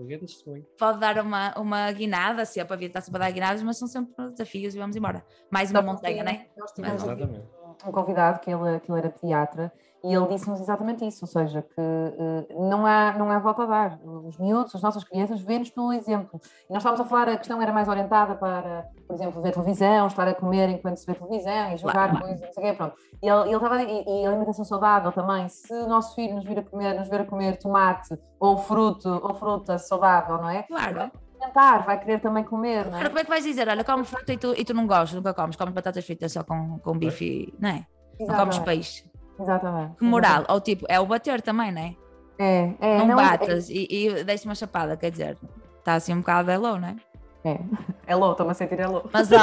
[0.78, 3.78] pode dar uma, uma guinada, se é para vir, está sempre a dar guinadas, mas
[3.78, 5.24] são sempre desafios e vamos embora.
[5.50, 6.46] Mais uma Nós montanha, né?
[6.74, 7.61] Tivemos aqui Exatamente.
[7.86, 9.72] Um convidado que ele, que ele era pediatra
[10.04, 13.66] e ele disse-nos exatamente isso, ou seja, que eh, não, há, não há volta a
[13.66, 14.00] dar.
[14.04, 16.40] Os miúdos, as nossas crianças, vêem-nos pelo exemplo.
[16.68, 20.08] E nós estávamos a falar, a questão era mais orientada para, por exemplo, ver televisão,
[20.08, 22.72] estar a comer enquanto se vê televisão e jogar Claro, coisas, não sei o quê,
[22.76, 22.96] pronto.
[23.22, 26.58] E ele, ele estava, e, e alimentação saudável também, se o nosso filho nos vir
[26.58, 30.64] a comer, nos ver a comer tomate ou fruto, ou fruta saudável, não é?
[30.64, 31.12] Claro.
[31.42, 33.08] Tentar, vai querer também comer, não Claro, é?
[33.08, 33.68] como é que vais dizer?
[33.68, 36.44] Olha, come fruta e tu, e tu não gostas, nunca comes, comes batatas fritas só
[36.44, 37.86] com, com bife, não é?
[38.20, 39.04] Não comes Exatamente, peixe.
[39.40, 39.96] exatamente.
[39.96, 40.44] Que moral.
[40.48, 41.96] Ou tipo, é o bater também, não é?
[42.38, 45.36] É, é, não, não, é- batas e, e deixa uma chapada, quer dizer,
[45.78, 46.96] está assim um bocado hello, não é?
[47.44, 47.58] É,
[48.06, 49.08] é low, estou-me a sentir é low.
[49.12, 49.36] Mas ó,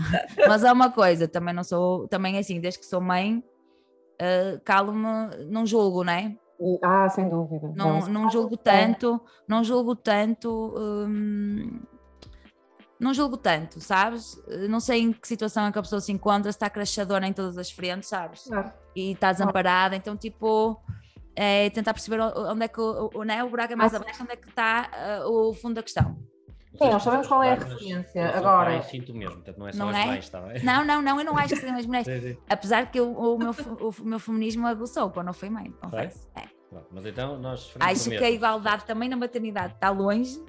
[0.48, 3.42] mas há uma coisa, também não sou, também assim, desde que sou mãe,
[4.18, 6.34] eh, calo-me, não julgo, não é?
[6.82, 7.72] Ah, sem dúvida.
[7.74, 11.80] Não, isso não julgo tanto, não julgo tanto, hum,
[12.98, 14.36] não julgo tanto, sabes?
[14.68, 17.32] Não sei em que situação é que a pessoa se encontra, se está crachadora em
[17.32, 18.44] todas as frentes, sabes?
[18.44, 18.72] Claro.
[18.96, 20.80] E está desamparada, então tipo,
[21.36, 24.22] é tentar perceber onde é que o, o, né, o buraco é mais Ah, abaixo,
[24.22, 26.16] onde é que está eh, o fundo da questão.
[26.76, 28.36] Sim, nós sabemos qual é a referência.
[28.36, 30.06] Agora- sinto mesmo, portanto não é só Não as é?
[30.06, 30.64] mães, está bem?
[30.64, 32.36] Não, não, não, eu não acho que sejam as mulheres.
[32.50, 36.28] Apesar que eu- o, meu, o, meu feminismo aguçou quando eu fui mãe, confesso.
[36.34, 36.42] É.
[36.74, 40.42] Pronto, mas então nós Acho que a igualdade também na maternidade está longe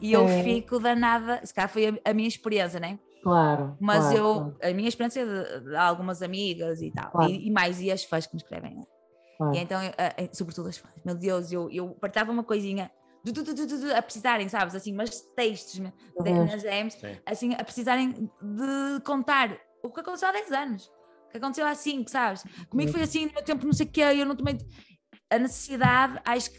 [0.00, 0.42] e eu Sim.
[0.44, 1.44] fico danada.
[1.44, 2.98] Se calhar foi a, a minha experiência, né?
[3.24, 3.76] Claro.
[3.80, 7.28] Mas claro, eu, claro, a minha experiência de, de algumas amigas e tal, Claro.
[7.28, 8.82] e, e mais, e as fãs que me escrevem, né?
[9.36, 9.56] claro.
[9.56, 12.90] E então, eu, eh, eh, sobretudo as fãs, meu Deus, eu, eu partava uma coisinha
[13.24, 14.74] du, du, du, du, du, du, a precisarem, sabes?
[14.76, 15.80] Assim, mas textos
[16.22, 16.50] Deus.
[16.50, 17.16] nas DMs, Sim.
[17.26, 20.86] assim, a precisarem de contar o que aconteceu há 10 anos,
[21.26, 22.44] o que aconteceu há 5, sabes?
[22.68, 24.56] Comigo foi assim, no meu tempo, não sei o quê, eu não tomei.
[25.34, 26.58] A necessidade, acho que,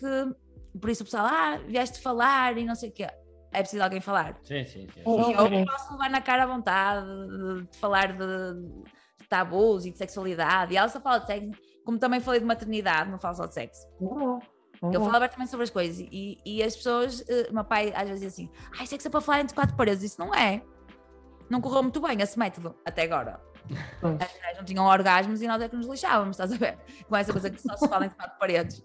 [0.79, 3.07] por isso o pessoal, ah, vieste falar e não sei o quê.
[3.51, 4.37] É preciso alguém falar.
[4.43, 4.99] Sim, sim, sim.
[4.99, 5.59] E Sim.
[5.59, 8.83] eu posso levar na cara à vontade de, de falar de
[9.29, 10.73] tabus e de sexualidade.
[10.73, 11.51] E ela só fala de sexo,
[11.85, 13.81] como também falei de maternidade, não falo só de sexo.
[13.99, 14.21] Verdade,
[14.81, 15.05] Eu verdade.
[15.05, 15.99] falo abertamente sobre as coisas.
[16.11, 19.21] E, e as pessoas, eh, meu pai às vezes diz assim: ai, sexo é para
[19.21, 20.03] falar entre quatro paredes.
[20.03, 20.61] Isso não é.
[21.49, 23.39] Não correu muito bem esse método, até agora.
[24.01, 24.21] Pois.
[24.21, 26.77] As mulheres não tinham orgasmos e nós é que nos lixávamos, estás a ver?
[27.07, 28.83] Com essa coisa que só se fala entre quatro paredes.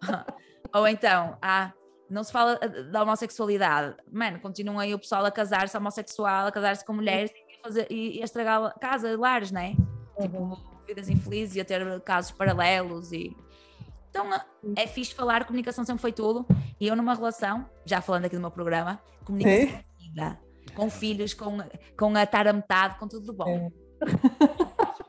[0.72, 1.72] Ou então, ah,
[2.08, 3.96] não se fala eh, da homossexualidade.
[4.10, 7.30] Mano, continuam aí o pessoal a casar-se homossexual, a casar-se com mulheres,
[7.62, 9.74] fazer, e, e a estragar casa, lares, não é?
[10.20, 13.36] Tipo, vidas infelizes e a ter casos paralelos e.
[14.10, 14.28] Então
[14.74, 16.44] é fixe falar, comunicação sempre foi tudo.
[16.80, 20.40] E eu numa relação, já falando aqui do meu programa, comunicação é vida,
[20.74, 21.58] com filhos, com,
[21.96, 23.48] com a estar a metade, com tudo de bom.
[23.48, 23.89] É.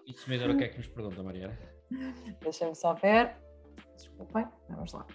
[0.05, 1.57] E consumidor, o que é que nos pergunta, Maria?
[2.41, 3.35] Deixa-me só ver.
[3.95, 5.05] Desculpem, vamos lá.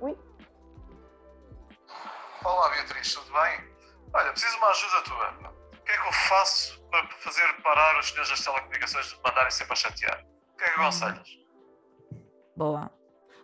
[0.00, 0.16] Ui.
[2.44, 3.76] Olá Beatriz, tudo bem?
[4.14, 5.50] Olha, preciso de uma ajuda tua.
[5.72, 9.22] O que é que eu faço para fazer parar os senhores das telecomunicações de me
[9.24, 10.26] mandarem sempre a chatear?
[10.52, 11.28] O que é que aconselhas?
[12.56, 12.90] Boa.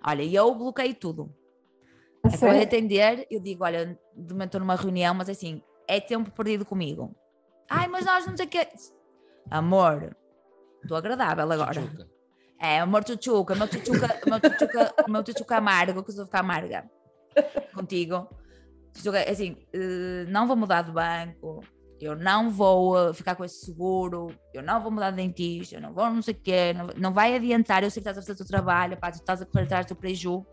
[0.04, 1.34] Olha, eu bloqueio tudo.
[2.24, 6.00] É para eu atender, eu digo, olha, de momento estou numa reunião, mas assim, é
[6.00, 7.14] tempo perdido comigo.
[7.68, 8.68] Ai, mas nós não sei o que.
[9.50, 10.16] Amor,
[10.82, 11.74] estou agradável agora.
[11.74, 12.12] Chuchuca.
[12.62, 16.88] É, amor tchutchuca, meu tchutchuca, meu tchutchuca, meu tchutchuca amargo, que eu vou ficar amarga
[17.74, 18.28] contigo.
[19.28, 21.64] Assim, eh, não vou mudar de banco,
[22.00, 25.80] eu não vou eh, ficar com esse seguro, eu não vou mudar de dentista, eu
[25.80, 28.20] não vou não sei o quê, não, não vai adiantar, eu sei que estás a
[28.20, 30.46] fazer o teu trabalho, pá, tu estás a correr atrás do preju,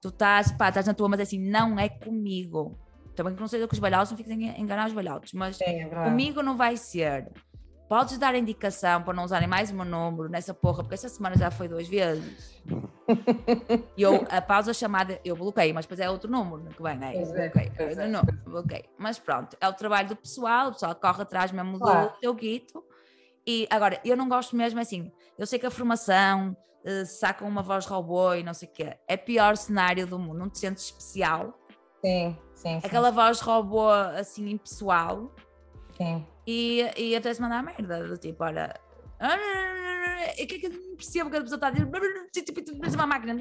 [0.00, 2.78] tu estás, pá, estás na tua, mas assim, não é comigo.
[3.14, 5.84] Também que não seja com os balhotos, não fiques a enganar os balhotos, mas é
[5.86, 7.30] comigo não vai ser.
[7.88, 11.36] Podes dar indicação para não usarem mais o meu número nessa porra, porque esta semana
[11.36, 12.62] já foi duas vezes.
[13.96, 17.12] e eu, a pausa chamada, eu bloqueei, mas depois é outro número que vem, né?
[17.14, 18.84] Eu bloqueei, é, é, número, bloqueei.
[18.96, 22.10] Mas pronto, é o trabalho do pessoal, o pessoal corre atrás mesmo claro.
[22.10, 22.82] do teu guito.
[23.46, 27.62] E agora, eu não gosto mesmo assim, eu sei que a formação uh, sacam uma
[27.62, 30.84] voz robô e não sei o quê, é pior cenário do mundo, não te sentes
[30.84, 31.52] especial.
[32.02, 32.80] Sim, sim.
[32.80, 32.86] sim.
[32.86, 35.30] Aquela voz robô assim impessoal.
[35.96, 38.74] Sim e, e até se mandar merda, do tipo, olha.
[39.20, 41.86] O que é que eu não percebo que a pessoa está a dizer?
[42.94, 43.32] Uma máquina.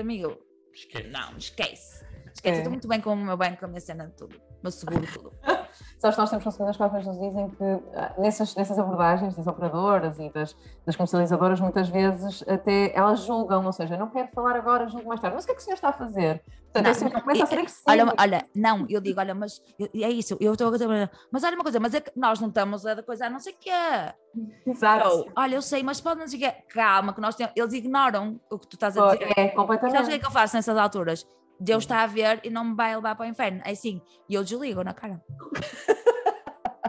[0.00, 0.38] Amigo,
[0.72, 1.08] esquece.
[1.08, 2.04] não, esquece.
[2.34, 2.58] Esquece, é.
[2.58, 4.40] estou muito bem com o meu banco, com a minha cena, tudo.
[4.62, 5.32] meu seguro, tudo.
[5.98, 10.30] Sabes, nós temos consumidores que nos dizem que ah, nessas, nessas abordagens das operadoras e
[10.30, 15.08] das, das comercializadoras, muitas vezes até elas julgam, ou seja, não quero falar agora, julgo
[15.08, 15.36] mais tarde.
[15.36, 16.42] Mas o que é que o senhor está a fazer?
[16.72, 17.84] Portanto, não, assim, começa a ser agressivo.
[17.88, 20.88] Olha, olha, não, eu digo, olha, mas é isso, eu estou a dizer,
[21.30, 23.56] mas olha uma coisa, mas é que nós não estamos a coisa, não sei o
[23.56, 24.14] que é.
[24.66, 25.30] Exato.
[25.36, 28.40] Olha, eu sei, mas pode não sei o que Calma, que nós temos, eles ignoram
[28.50, 29.32] o que tu estás a dizer.
[29.36, 29.92] É, completamente.
[29.92, 31.24] Sabes o que é que eu faço nessas alturas?
[31.60, 33.60] Deus está a ver e não me vai levar para o inferno.
[33.64, 35.20] É assim, e eu desligo na cara.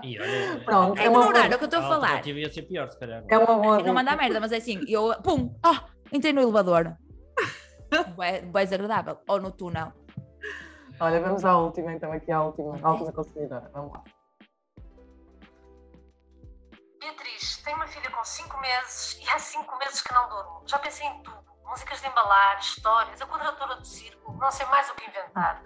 [0.04, 2.28] E olha, Pronto, é ignorar o que eu estou a falar.
[2.28, 3.24] Ia ser pior, se calhar.
[3.28, 3.82] É uma boa.
[3.82, 6.96] Não mandar merda, mas é assim, eu, pum, oh, entrei no elevador.
[8.16, 9.20] Boa desagradável.
[9.28, 9.94] Ou no túnel.
[11.00, 13.70] Olha, vamos à última, então, aqui à última, à última consumidora.
[13.74, 14.04] Vamos lá.
[17.00, 20.64] Beatriz, tenho uma filha com 5 meses e há 5 meses que não durmo.
[20.66, 21.55] Já pensei em tudo.
[21.68, 25.62] Músicas de embalar, histórias, a quadratura do círculo, não sei mais o que inventar.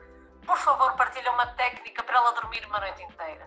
[0.45, 3.45] Por favor, partilha uma técnica para ela dormir uma noite inteira.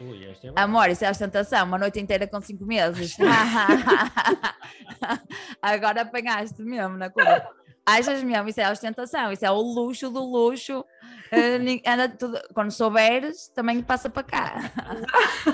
[0.00, 3.16] Ui, é Amor, isso é ostentação, uma noite inteira com 5 meses.
[5.60, 7.48] Agora apanhaste mesmo na curva.
[7.86, 10.84] Achas mesmo, isso é ostentação, isso é o luxo do luxo.
[11.34, 14.54] Uh, anda tudo, quando souberes, também passa para cá.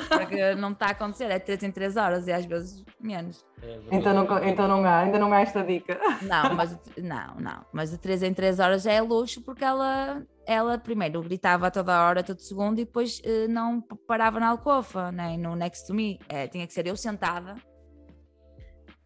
[0.08, 3.44] Porque não está a acontecer, é 3 em 3 horas e às vezes menos.
[3.62, 5.98] É então não, então não há, ainda não há esta dica.
[6.22, 7.64] Não, mas não, não.
[7.72, 11.70] Mas de 3 em 3 horas já é luxo porque ela, ela primeiro gritava a
[11.70, 15.94] toda hora, todo segundo, e depois uh, não parava na alcofa, nem no next to
[15.94, 16.18] me.
[16.28, 17.54] É, tinha que ser eu sentada.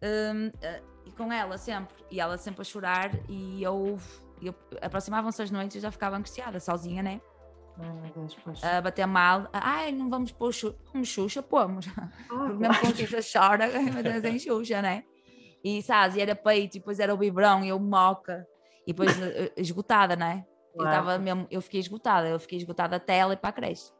[0.03, 3.97] Um, uh, e com ela sempre, e ela sempre a chorar, e eu,
[4.41, 7.21] eu aproximavam-se as noites e já ficava angustiada, sozinha, né?
[7.77, 11.87] Ai, Deus, a bater mal, ai, não vamos pôr Xuxa, vamos Xuxa, pomos.
[11.97, 15.03] Ah, Porque mesmo quando Xuxa chora, mas em Xuxa, né?
[15.63, 18.47] E sabes, e era peito, e depois era o biberão, e eu moca,
[18.87, 20.45] e depois eh, esgotada, né?
[20.75, 23.91] Eu estava mesmo, eu fiquei esgotada, eu fiquei esgotada até ela ir para a creche.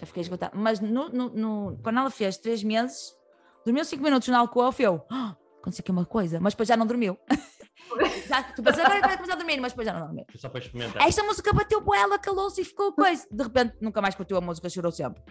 [0.00, 0.56] Eu fiquei esgotada.
[0.56, 3.16] Mas no, no, no, quando ela fez três meses,
[3.64, 6.86] dormiu cinco minutos no alcove, eu, oh, aconteceu aqui uma coisa, mas depois já não
[6.86, 7.18] dormiu.
[8.54, 10.24] tu pensas, agora vai começar a dormir, mas depois já não dormiu.
[10.36, 11.06] Só para experimentar.
[11.06, 13.26] Esta música bateu por ela, calou-se e ficou coisa.
[13.30, 15.22] De repente, nunca mais curtiu a música, chorou sempre.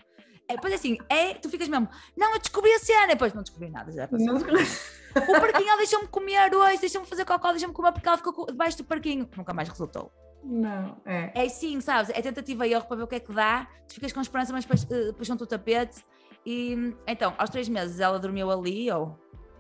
[0.47, 3.69] É, depois assim, é, tu ficas mesmo, não, eu descobri a cena, depois não descobri
[3.69, 4.35] nada, já passou.
[4.35, 8.83] o parquinho, deixou-me comer hoje, deixou-me fazer cocó, deixou-me comer porque ela ficou debaixo do
[8.83, 9.29] parquinho.
[9.37, 10.11] Nunca mais resultou.
[10.43, 11.31] Não, é.
[11.35, 12.09] É sim, sabes?
[12.15, 13.67] É tentativa e erro para ver o que é que dá.
[13.87, 16.03] Tu ficas com esperança, mas depois uh, puxam-te o tapete.
[16.43, 19.19] E então, aos três meses ela dormiu ali, ou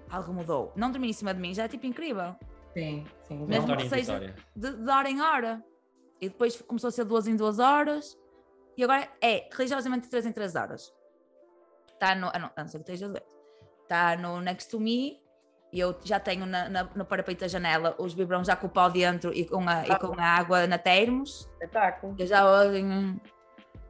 [0.09, 0.73] algo mudou.
[0.75, 2.35] Não dormir em cima de mim já é tipo incrível.
[2.73, 3.45] Sim, sim.
[3.45, 5.63] Mesmo que seja de, de, hora em hora.
[6.21, 8.17] E depois começou a ser duas em duas horas.
[8.77, 10.93] E agora é religiosamente três em três horas.
[11.93, 12.27] Está no.
[12.27, 13.35] Ah, não, não sei que esteja doente.
[13.83, 15.19] Está no Next to Me.
[15.71, 18.69] E eu já tenho na, na, no parapeito da janela os biberões já com o
[18.69, 21.47] pau dentro e com a, e com a água na termos.
[21.51, 22.15] Espetáculo.
[22.17, 23.21] Eu já olho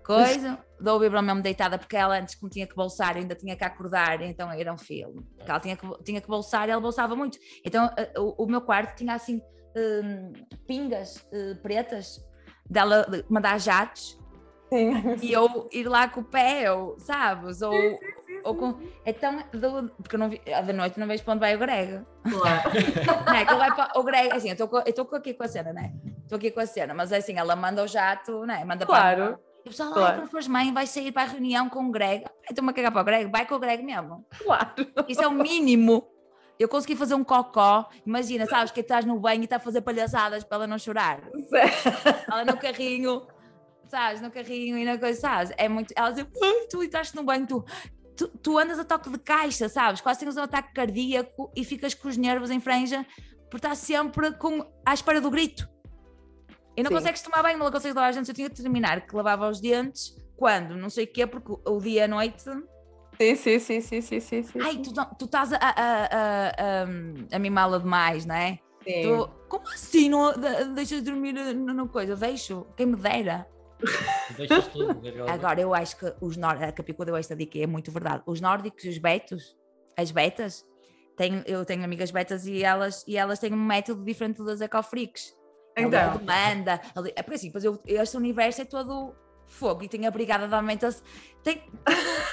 [0.03, 0.59] coisa.
[0.81, 3.63] Dou o biberon mesmo deitada, porque ela antes, como tinha que bolsar, ainda tinha que
[3.63, 5.21] acordar, então era um filme.
[5.37, 7.37] Porque ela tinha que, tinha que bolsar e ela bolsava muito.
[7.65, 9.41] Então eh, o, o meu quarto tinha assim
[9.75, 10.33] hum,
[10.67, 12.19] pingas eh, pretas
[12.69, 14.17] dela de mandar jatos
[14.71, 14.93] Sim.
[15.21, 17.61] e eu ir lá com o pé, ou, sabes?
[17.63, 17.73] Ou,
[18.43, 18.79] ou com.
[19.05, 22.05] Então, do- porque eu não vi, da noite não vejo para onde vai o Greg.
[22.29, 22.69] Claro.
[23.25, 25.43] Não é que vai para o Greg, assim, eu estou co- eu estou aqui com
[25.43, 25.93] a cena, né?
[26.21, 28.63] Estou aqui com a cena, mas assim, ela manda o jato, né?
[28.65, 29.37] Manda Claro.
[29.37, 29.48] para.
[29.65, 30.21] E o pessoal, Claro.
[30.21, 32.23] quando fores mãe, vai sair para a reunião com o Greg.
[32.49, 34.25] Estou-me a cagar para o Greg, vai com o Greg mesmo.
[34.43, 34.69] Claro.
[35.07, 36.07] Isso é o mínimo.
[36.57, 37.87] Eu consegui fazer um cocó.
[38.05, 41.21] Imagina, sabes, que estás no banho e está a fazer palhaçadas para ela não chorar.
[42.27, 43.25] Ela no carrinho,
[43.87, 45.53] sabes, no carrinho e na coisa, sabes?
[45.57, 45.93] É muito.
[45.95, 46.25] Ela diz,
[46.69, 47.65] tu estás no banho, tu,
[48.15, 50.01] tu, tu andas a toque de caixa, sabes?
[50.01, 53.05] Quase tens um ataque cardíaco e ficas com os nervos em franja
[53.49, 55.67] por estar sempre com, à espera do grito.
[56.77, 56.97] E não Sim.
[56.97, 58.29] consegues tomar banho, não consegues lavar os dentes.
[58.29, 61.79] Eu tinha que terminar que lavava os dentes quando, não sei o quê, porque o-
[61.79, 62.43] dia à noite
[63.21, 64.59] Sim, sim, sim, sim, sim, sim, sim.
[64.63, 68.59] Ai, tu, tu estás a, a, a, a, a mimá-la demais, não é?
[68.87, 69.01] Sim.
[69.01, 70.07] Tu, como assim?
[70.07, 72.15] Não, de- deixas de dormir no, no coisa?
[72.15, 73.45] Deixo, quem me dera.
[74.37, 75.01] Deixas tudo.
[75.27, 78.23] Agora, eu acho que os nórdicos, a Capicua deu esta dica e é muito verdade.
[78.25, 79.57] Os nórdicos e os betos,
[79.97, 80.65] as betas,
[81.17, 85.35] tenho, eu tenho amigas betas e elas, e elas têm um método diferente das ecofreaks.
[85.87, 86.11] Então.
[86.13, 89.13] A demanda, ali- é porque assim, pois eu, este universo é todo
[89.47, 91.01] fogo e tem a brigada da aumentação.
[91.43, 91.63] Tem,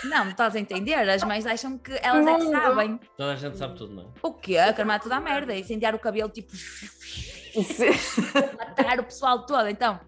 [0.04, 0.94] não, não estás a entender?
[1.08, 3.00] As mães acham que elas é que sabem.
[3.16, 4.06] Toda a gente sabe tudo, não é?
[4.22, 4.56] O quê?
[4.74, 6.52] Queimar toda a merda, incendiar o cabelo, tipo,
[8.58, 9.68] matar o pessoal todo.
[9.68, 9.98] Então,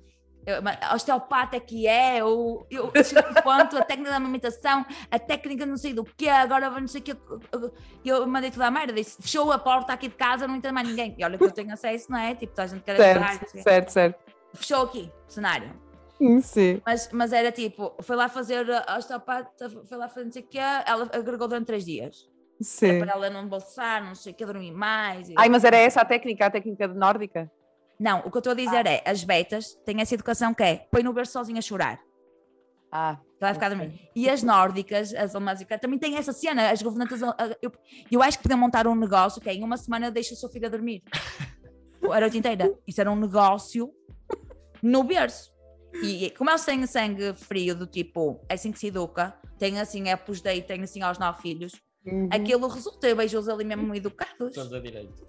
[0.48, 0.62] eu,
[0.94, 5.66] osteopata é que é, ou eu chego um ponto, a técnica da amamentação, a técnica
[5.66, 7.16] não sei do quê, agora não sei o quê.
[8.02, 10.72] E eu mandei toda a merda, disse, fechou a porta aqui de casa, não entra
[10.72, 11.14] mais ninguém.
[11.18, 12.34] E olha que eu tenho acesso, não é?
[12.34, 13.28] Tipo, toda a gente quer ajudar.
[13.28, 13.62] Certo, sei o quê.
[13.62, 14.18] certo, certo.
[14.54, 15.88] Fechou aqui, cenário.
[16.42, 16.80] Sim.
[16.84, 20.46] Mas, mas era tipo, foi lá fazer a osteopata, foi lá fazer não sei o
[20.46, 22.28] quê, ela agregou durante três dias.
[22.60, 22.98] Sim.
[22.98, 25.30] Para ela não bolsar, não sei o quê, dormir mais.
[25.36, 27.50] Ai, mas era essa a técnica, a técnica de nórdica?
[27.98, 30.76] Não, o que eu estou a dizer é, as betas têm essa educação que é,
[30.90, 31.98] põe no berço sozinha a chorar,
[32.92, 34.08] Ah, ela vai ficar a dormir.
[34.16, 37.56] E as nórdicas, as alemãs, e cá, também têm essa cena, as governantas, a- a-
[37.60, 37.70] eu,
[38.10, 40.48] eu acho que podiam montar um negócio que é, em uma semana deixa o seu
[40.48, 41.02] filho a dormir.
[42.10, 42.72] A noite inteira.
[42.86, 43.92] Isso era um negócio
[44.82, 45.50] no berço.
[46.02, 50.08] E como eles têm sangue frio, do tipo, é assim que se educa, tem assim,
[50.08, 51.72] é pus dei, tem assim aos nove filhos,
[52.06, 52.28] uhum.
[52.30, 54.54] aquilo resulta, eu vejo-os ali mesmo educados.
[54.54, 55.26] Todos a direito.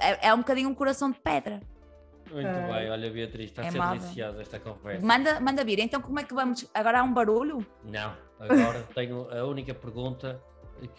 [0.00, 1.60] É, é um bocadinho um coração de pedra.
[2.32, 2.72] Muito Ah.
[2.78, 3.98] bem, olha Beatriz, está a É ser móvel.
[4.00, 5.06] deliciosa esta conversa.
[5.06, 5.78] Manda, manda vir.
[5.78, 6.68] Então, como é que vamos?
[6.74, 7.64] Agora há um barulho?
[7.84, 10.42] Não, agora tenho a única pergunta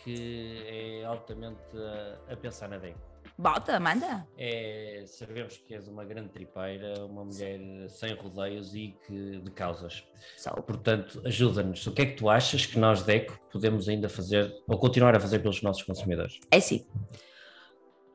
[0.04, 2.96] que é altamente a, a pensar na DEC.
[3.38, 4.26] Bota, manda.
[4.36, 7.60] É, sabemos que és uma grande tripeira, uma mulher
[7.90, 10.04] sem rodeios e que, de causas.
[10.38, 10.50] Só.
[10.54, 11.86] Portanto, ajuda-nos.
[11.86, 15.20] O que é que tu achas que nós, DECO, podemos ainda fazer ou continuar a
[15.20, 16.40] fazer pelos nossos consumidores?
[16.50, 16.88] É assim.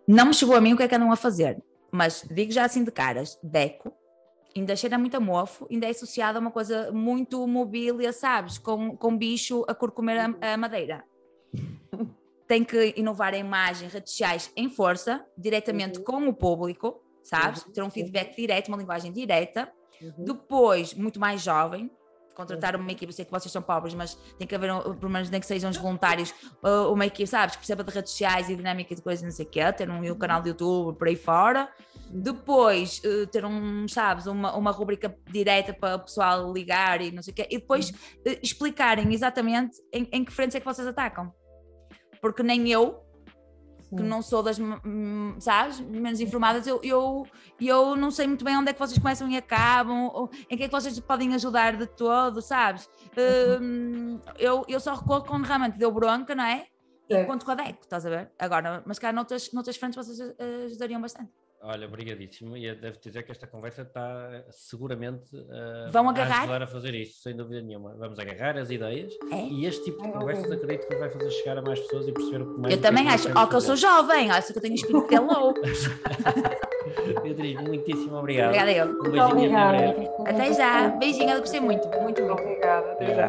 [0.08, 1.62] Não me chegou a mim o que é que andam a fazer,
[1.92, 3.92] mas digo já assim de caras: Deco
[4.56, 8.58] ainda cheira muito a mofo, ainda é associado a uma coisa muito mobília, sabes?
[8.58, 11.04] Com, com bicho a corcomer a, a madeira.
[12.46, 17.64] Tem que inovar a imagem, redes sociais em força, diretamente com o público, sabes?
[17.72, 19.72] Ter um feedback direto, uma linguagem direta.
[20.00, 20.24] Uhum.
[20.24, 21.90] Depois, muito mais jovem,
[22.34, 25.10] contratar uma equipe, eu sei que vocês são pobres, mas tem que haver, um- pelo
[25.10, 28.48] menos nem que sejam os voluntários, uh, uma equipe, sabes, que perceba de redes sociais
[28.48, 31.08] e dinâmica de coisas, não sei o quê, ter um, um canal de YouTube por
[31.08, 31.68] aí fora.
[32.10, 37.22] Depois, uh, ter um, sabes, uma, uma rubrica direta para o pessoal ligar e não
[37.22, 37.48] sei o quê.
[37.50, 41.32] E depois uh, explicarem exatamente em, em que frentes é que vocês atacam.
[42.20, 43.01] Porque nem eu,
[43.96, 44.08] que Sim.
[44.08, 44.58] não sou das,
[45.38, 47.26] sabes, menos informadas, eu, eu,
[47.60, 50.64] eu não sei muito bem onde é que vocês começam e acabam, ou em que
[50.64, 52.88] é que vocês podem ajudar de todo, sabes?
[53.60, 56.66] Hum, eu, eu só recorro quando realmente deu bronca, não é?
[57.08, 57.26] E Certo.
[57.26, 58.30] conto com a DECO, estás a ver?
[58.38, 60.34] Agora, mas cá noutras, noutras frentes vocês
[60.66, 61.30] ajudariam bastante.
[61.64, 62.56] Olha, obrigadíssimo.
[62.56, 66.40] E eu devo dizer que esta conversa está seguramente uh, Vão a agarrar?
[66.40, 67.94] ajudar a fazer isso, sem dúvida nenhuma.
[67.96, 69.36] Vamos agarrar as ideias É?
[69.46, 72.12] e este tipo de Ai, conversas acredito que vai fazer chegar a mais pessoas e
[72.12, 74.58] perceber o que mais Eu é também acho, ó que eu sou jovem, acho que
[74.58, 75.60] eu tenho espírito que é louco.
[77.22, 78.48] Beatriz, muitíssimo obrigado.
[78.48, 78.86] Obrigada eu.
[78.90, 80.08] Um beijinho e até breve.
[80.26, 80.88] Até já.
[80.88, 82.42] Beijinho, eu gostei muito, muito, muito.
[82.42, 83.28] Obrigada, até já.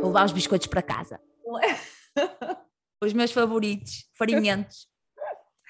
[0.00, 1.20] Vou levar os biscoitos para casa.
[3.02, 4.89] Os meus favoritos, farinhentos.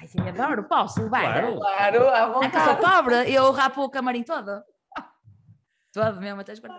[0.00, 1.20] Ai, sim, adoro, posso levar?
[1.20, 1.56] Claro.
[1.58, 2.80] Claro, à Ah, que eu sou vontade.
[2.80, 4.62] pobre, eu rapo o camarim todo.
[5.92, 6.78] Todo mesmo, até as guardar.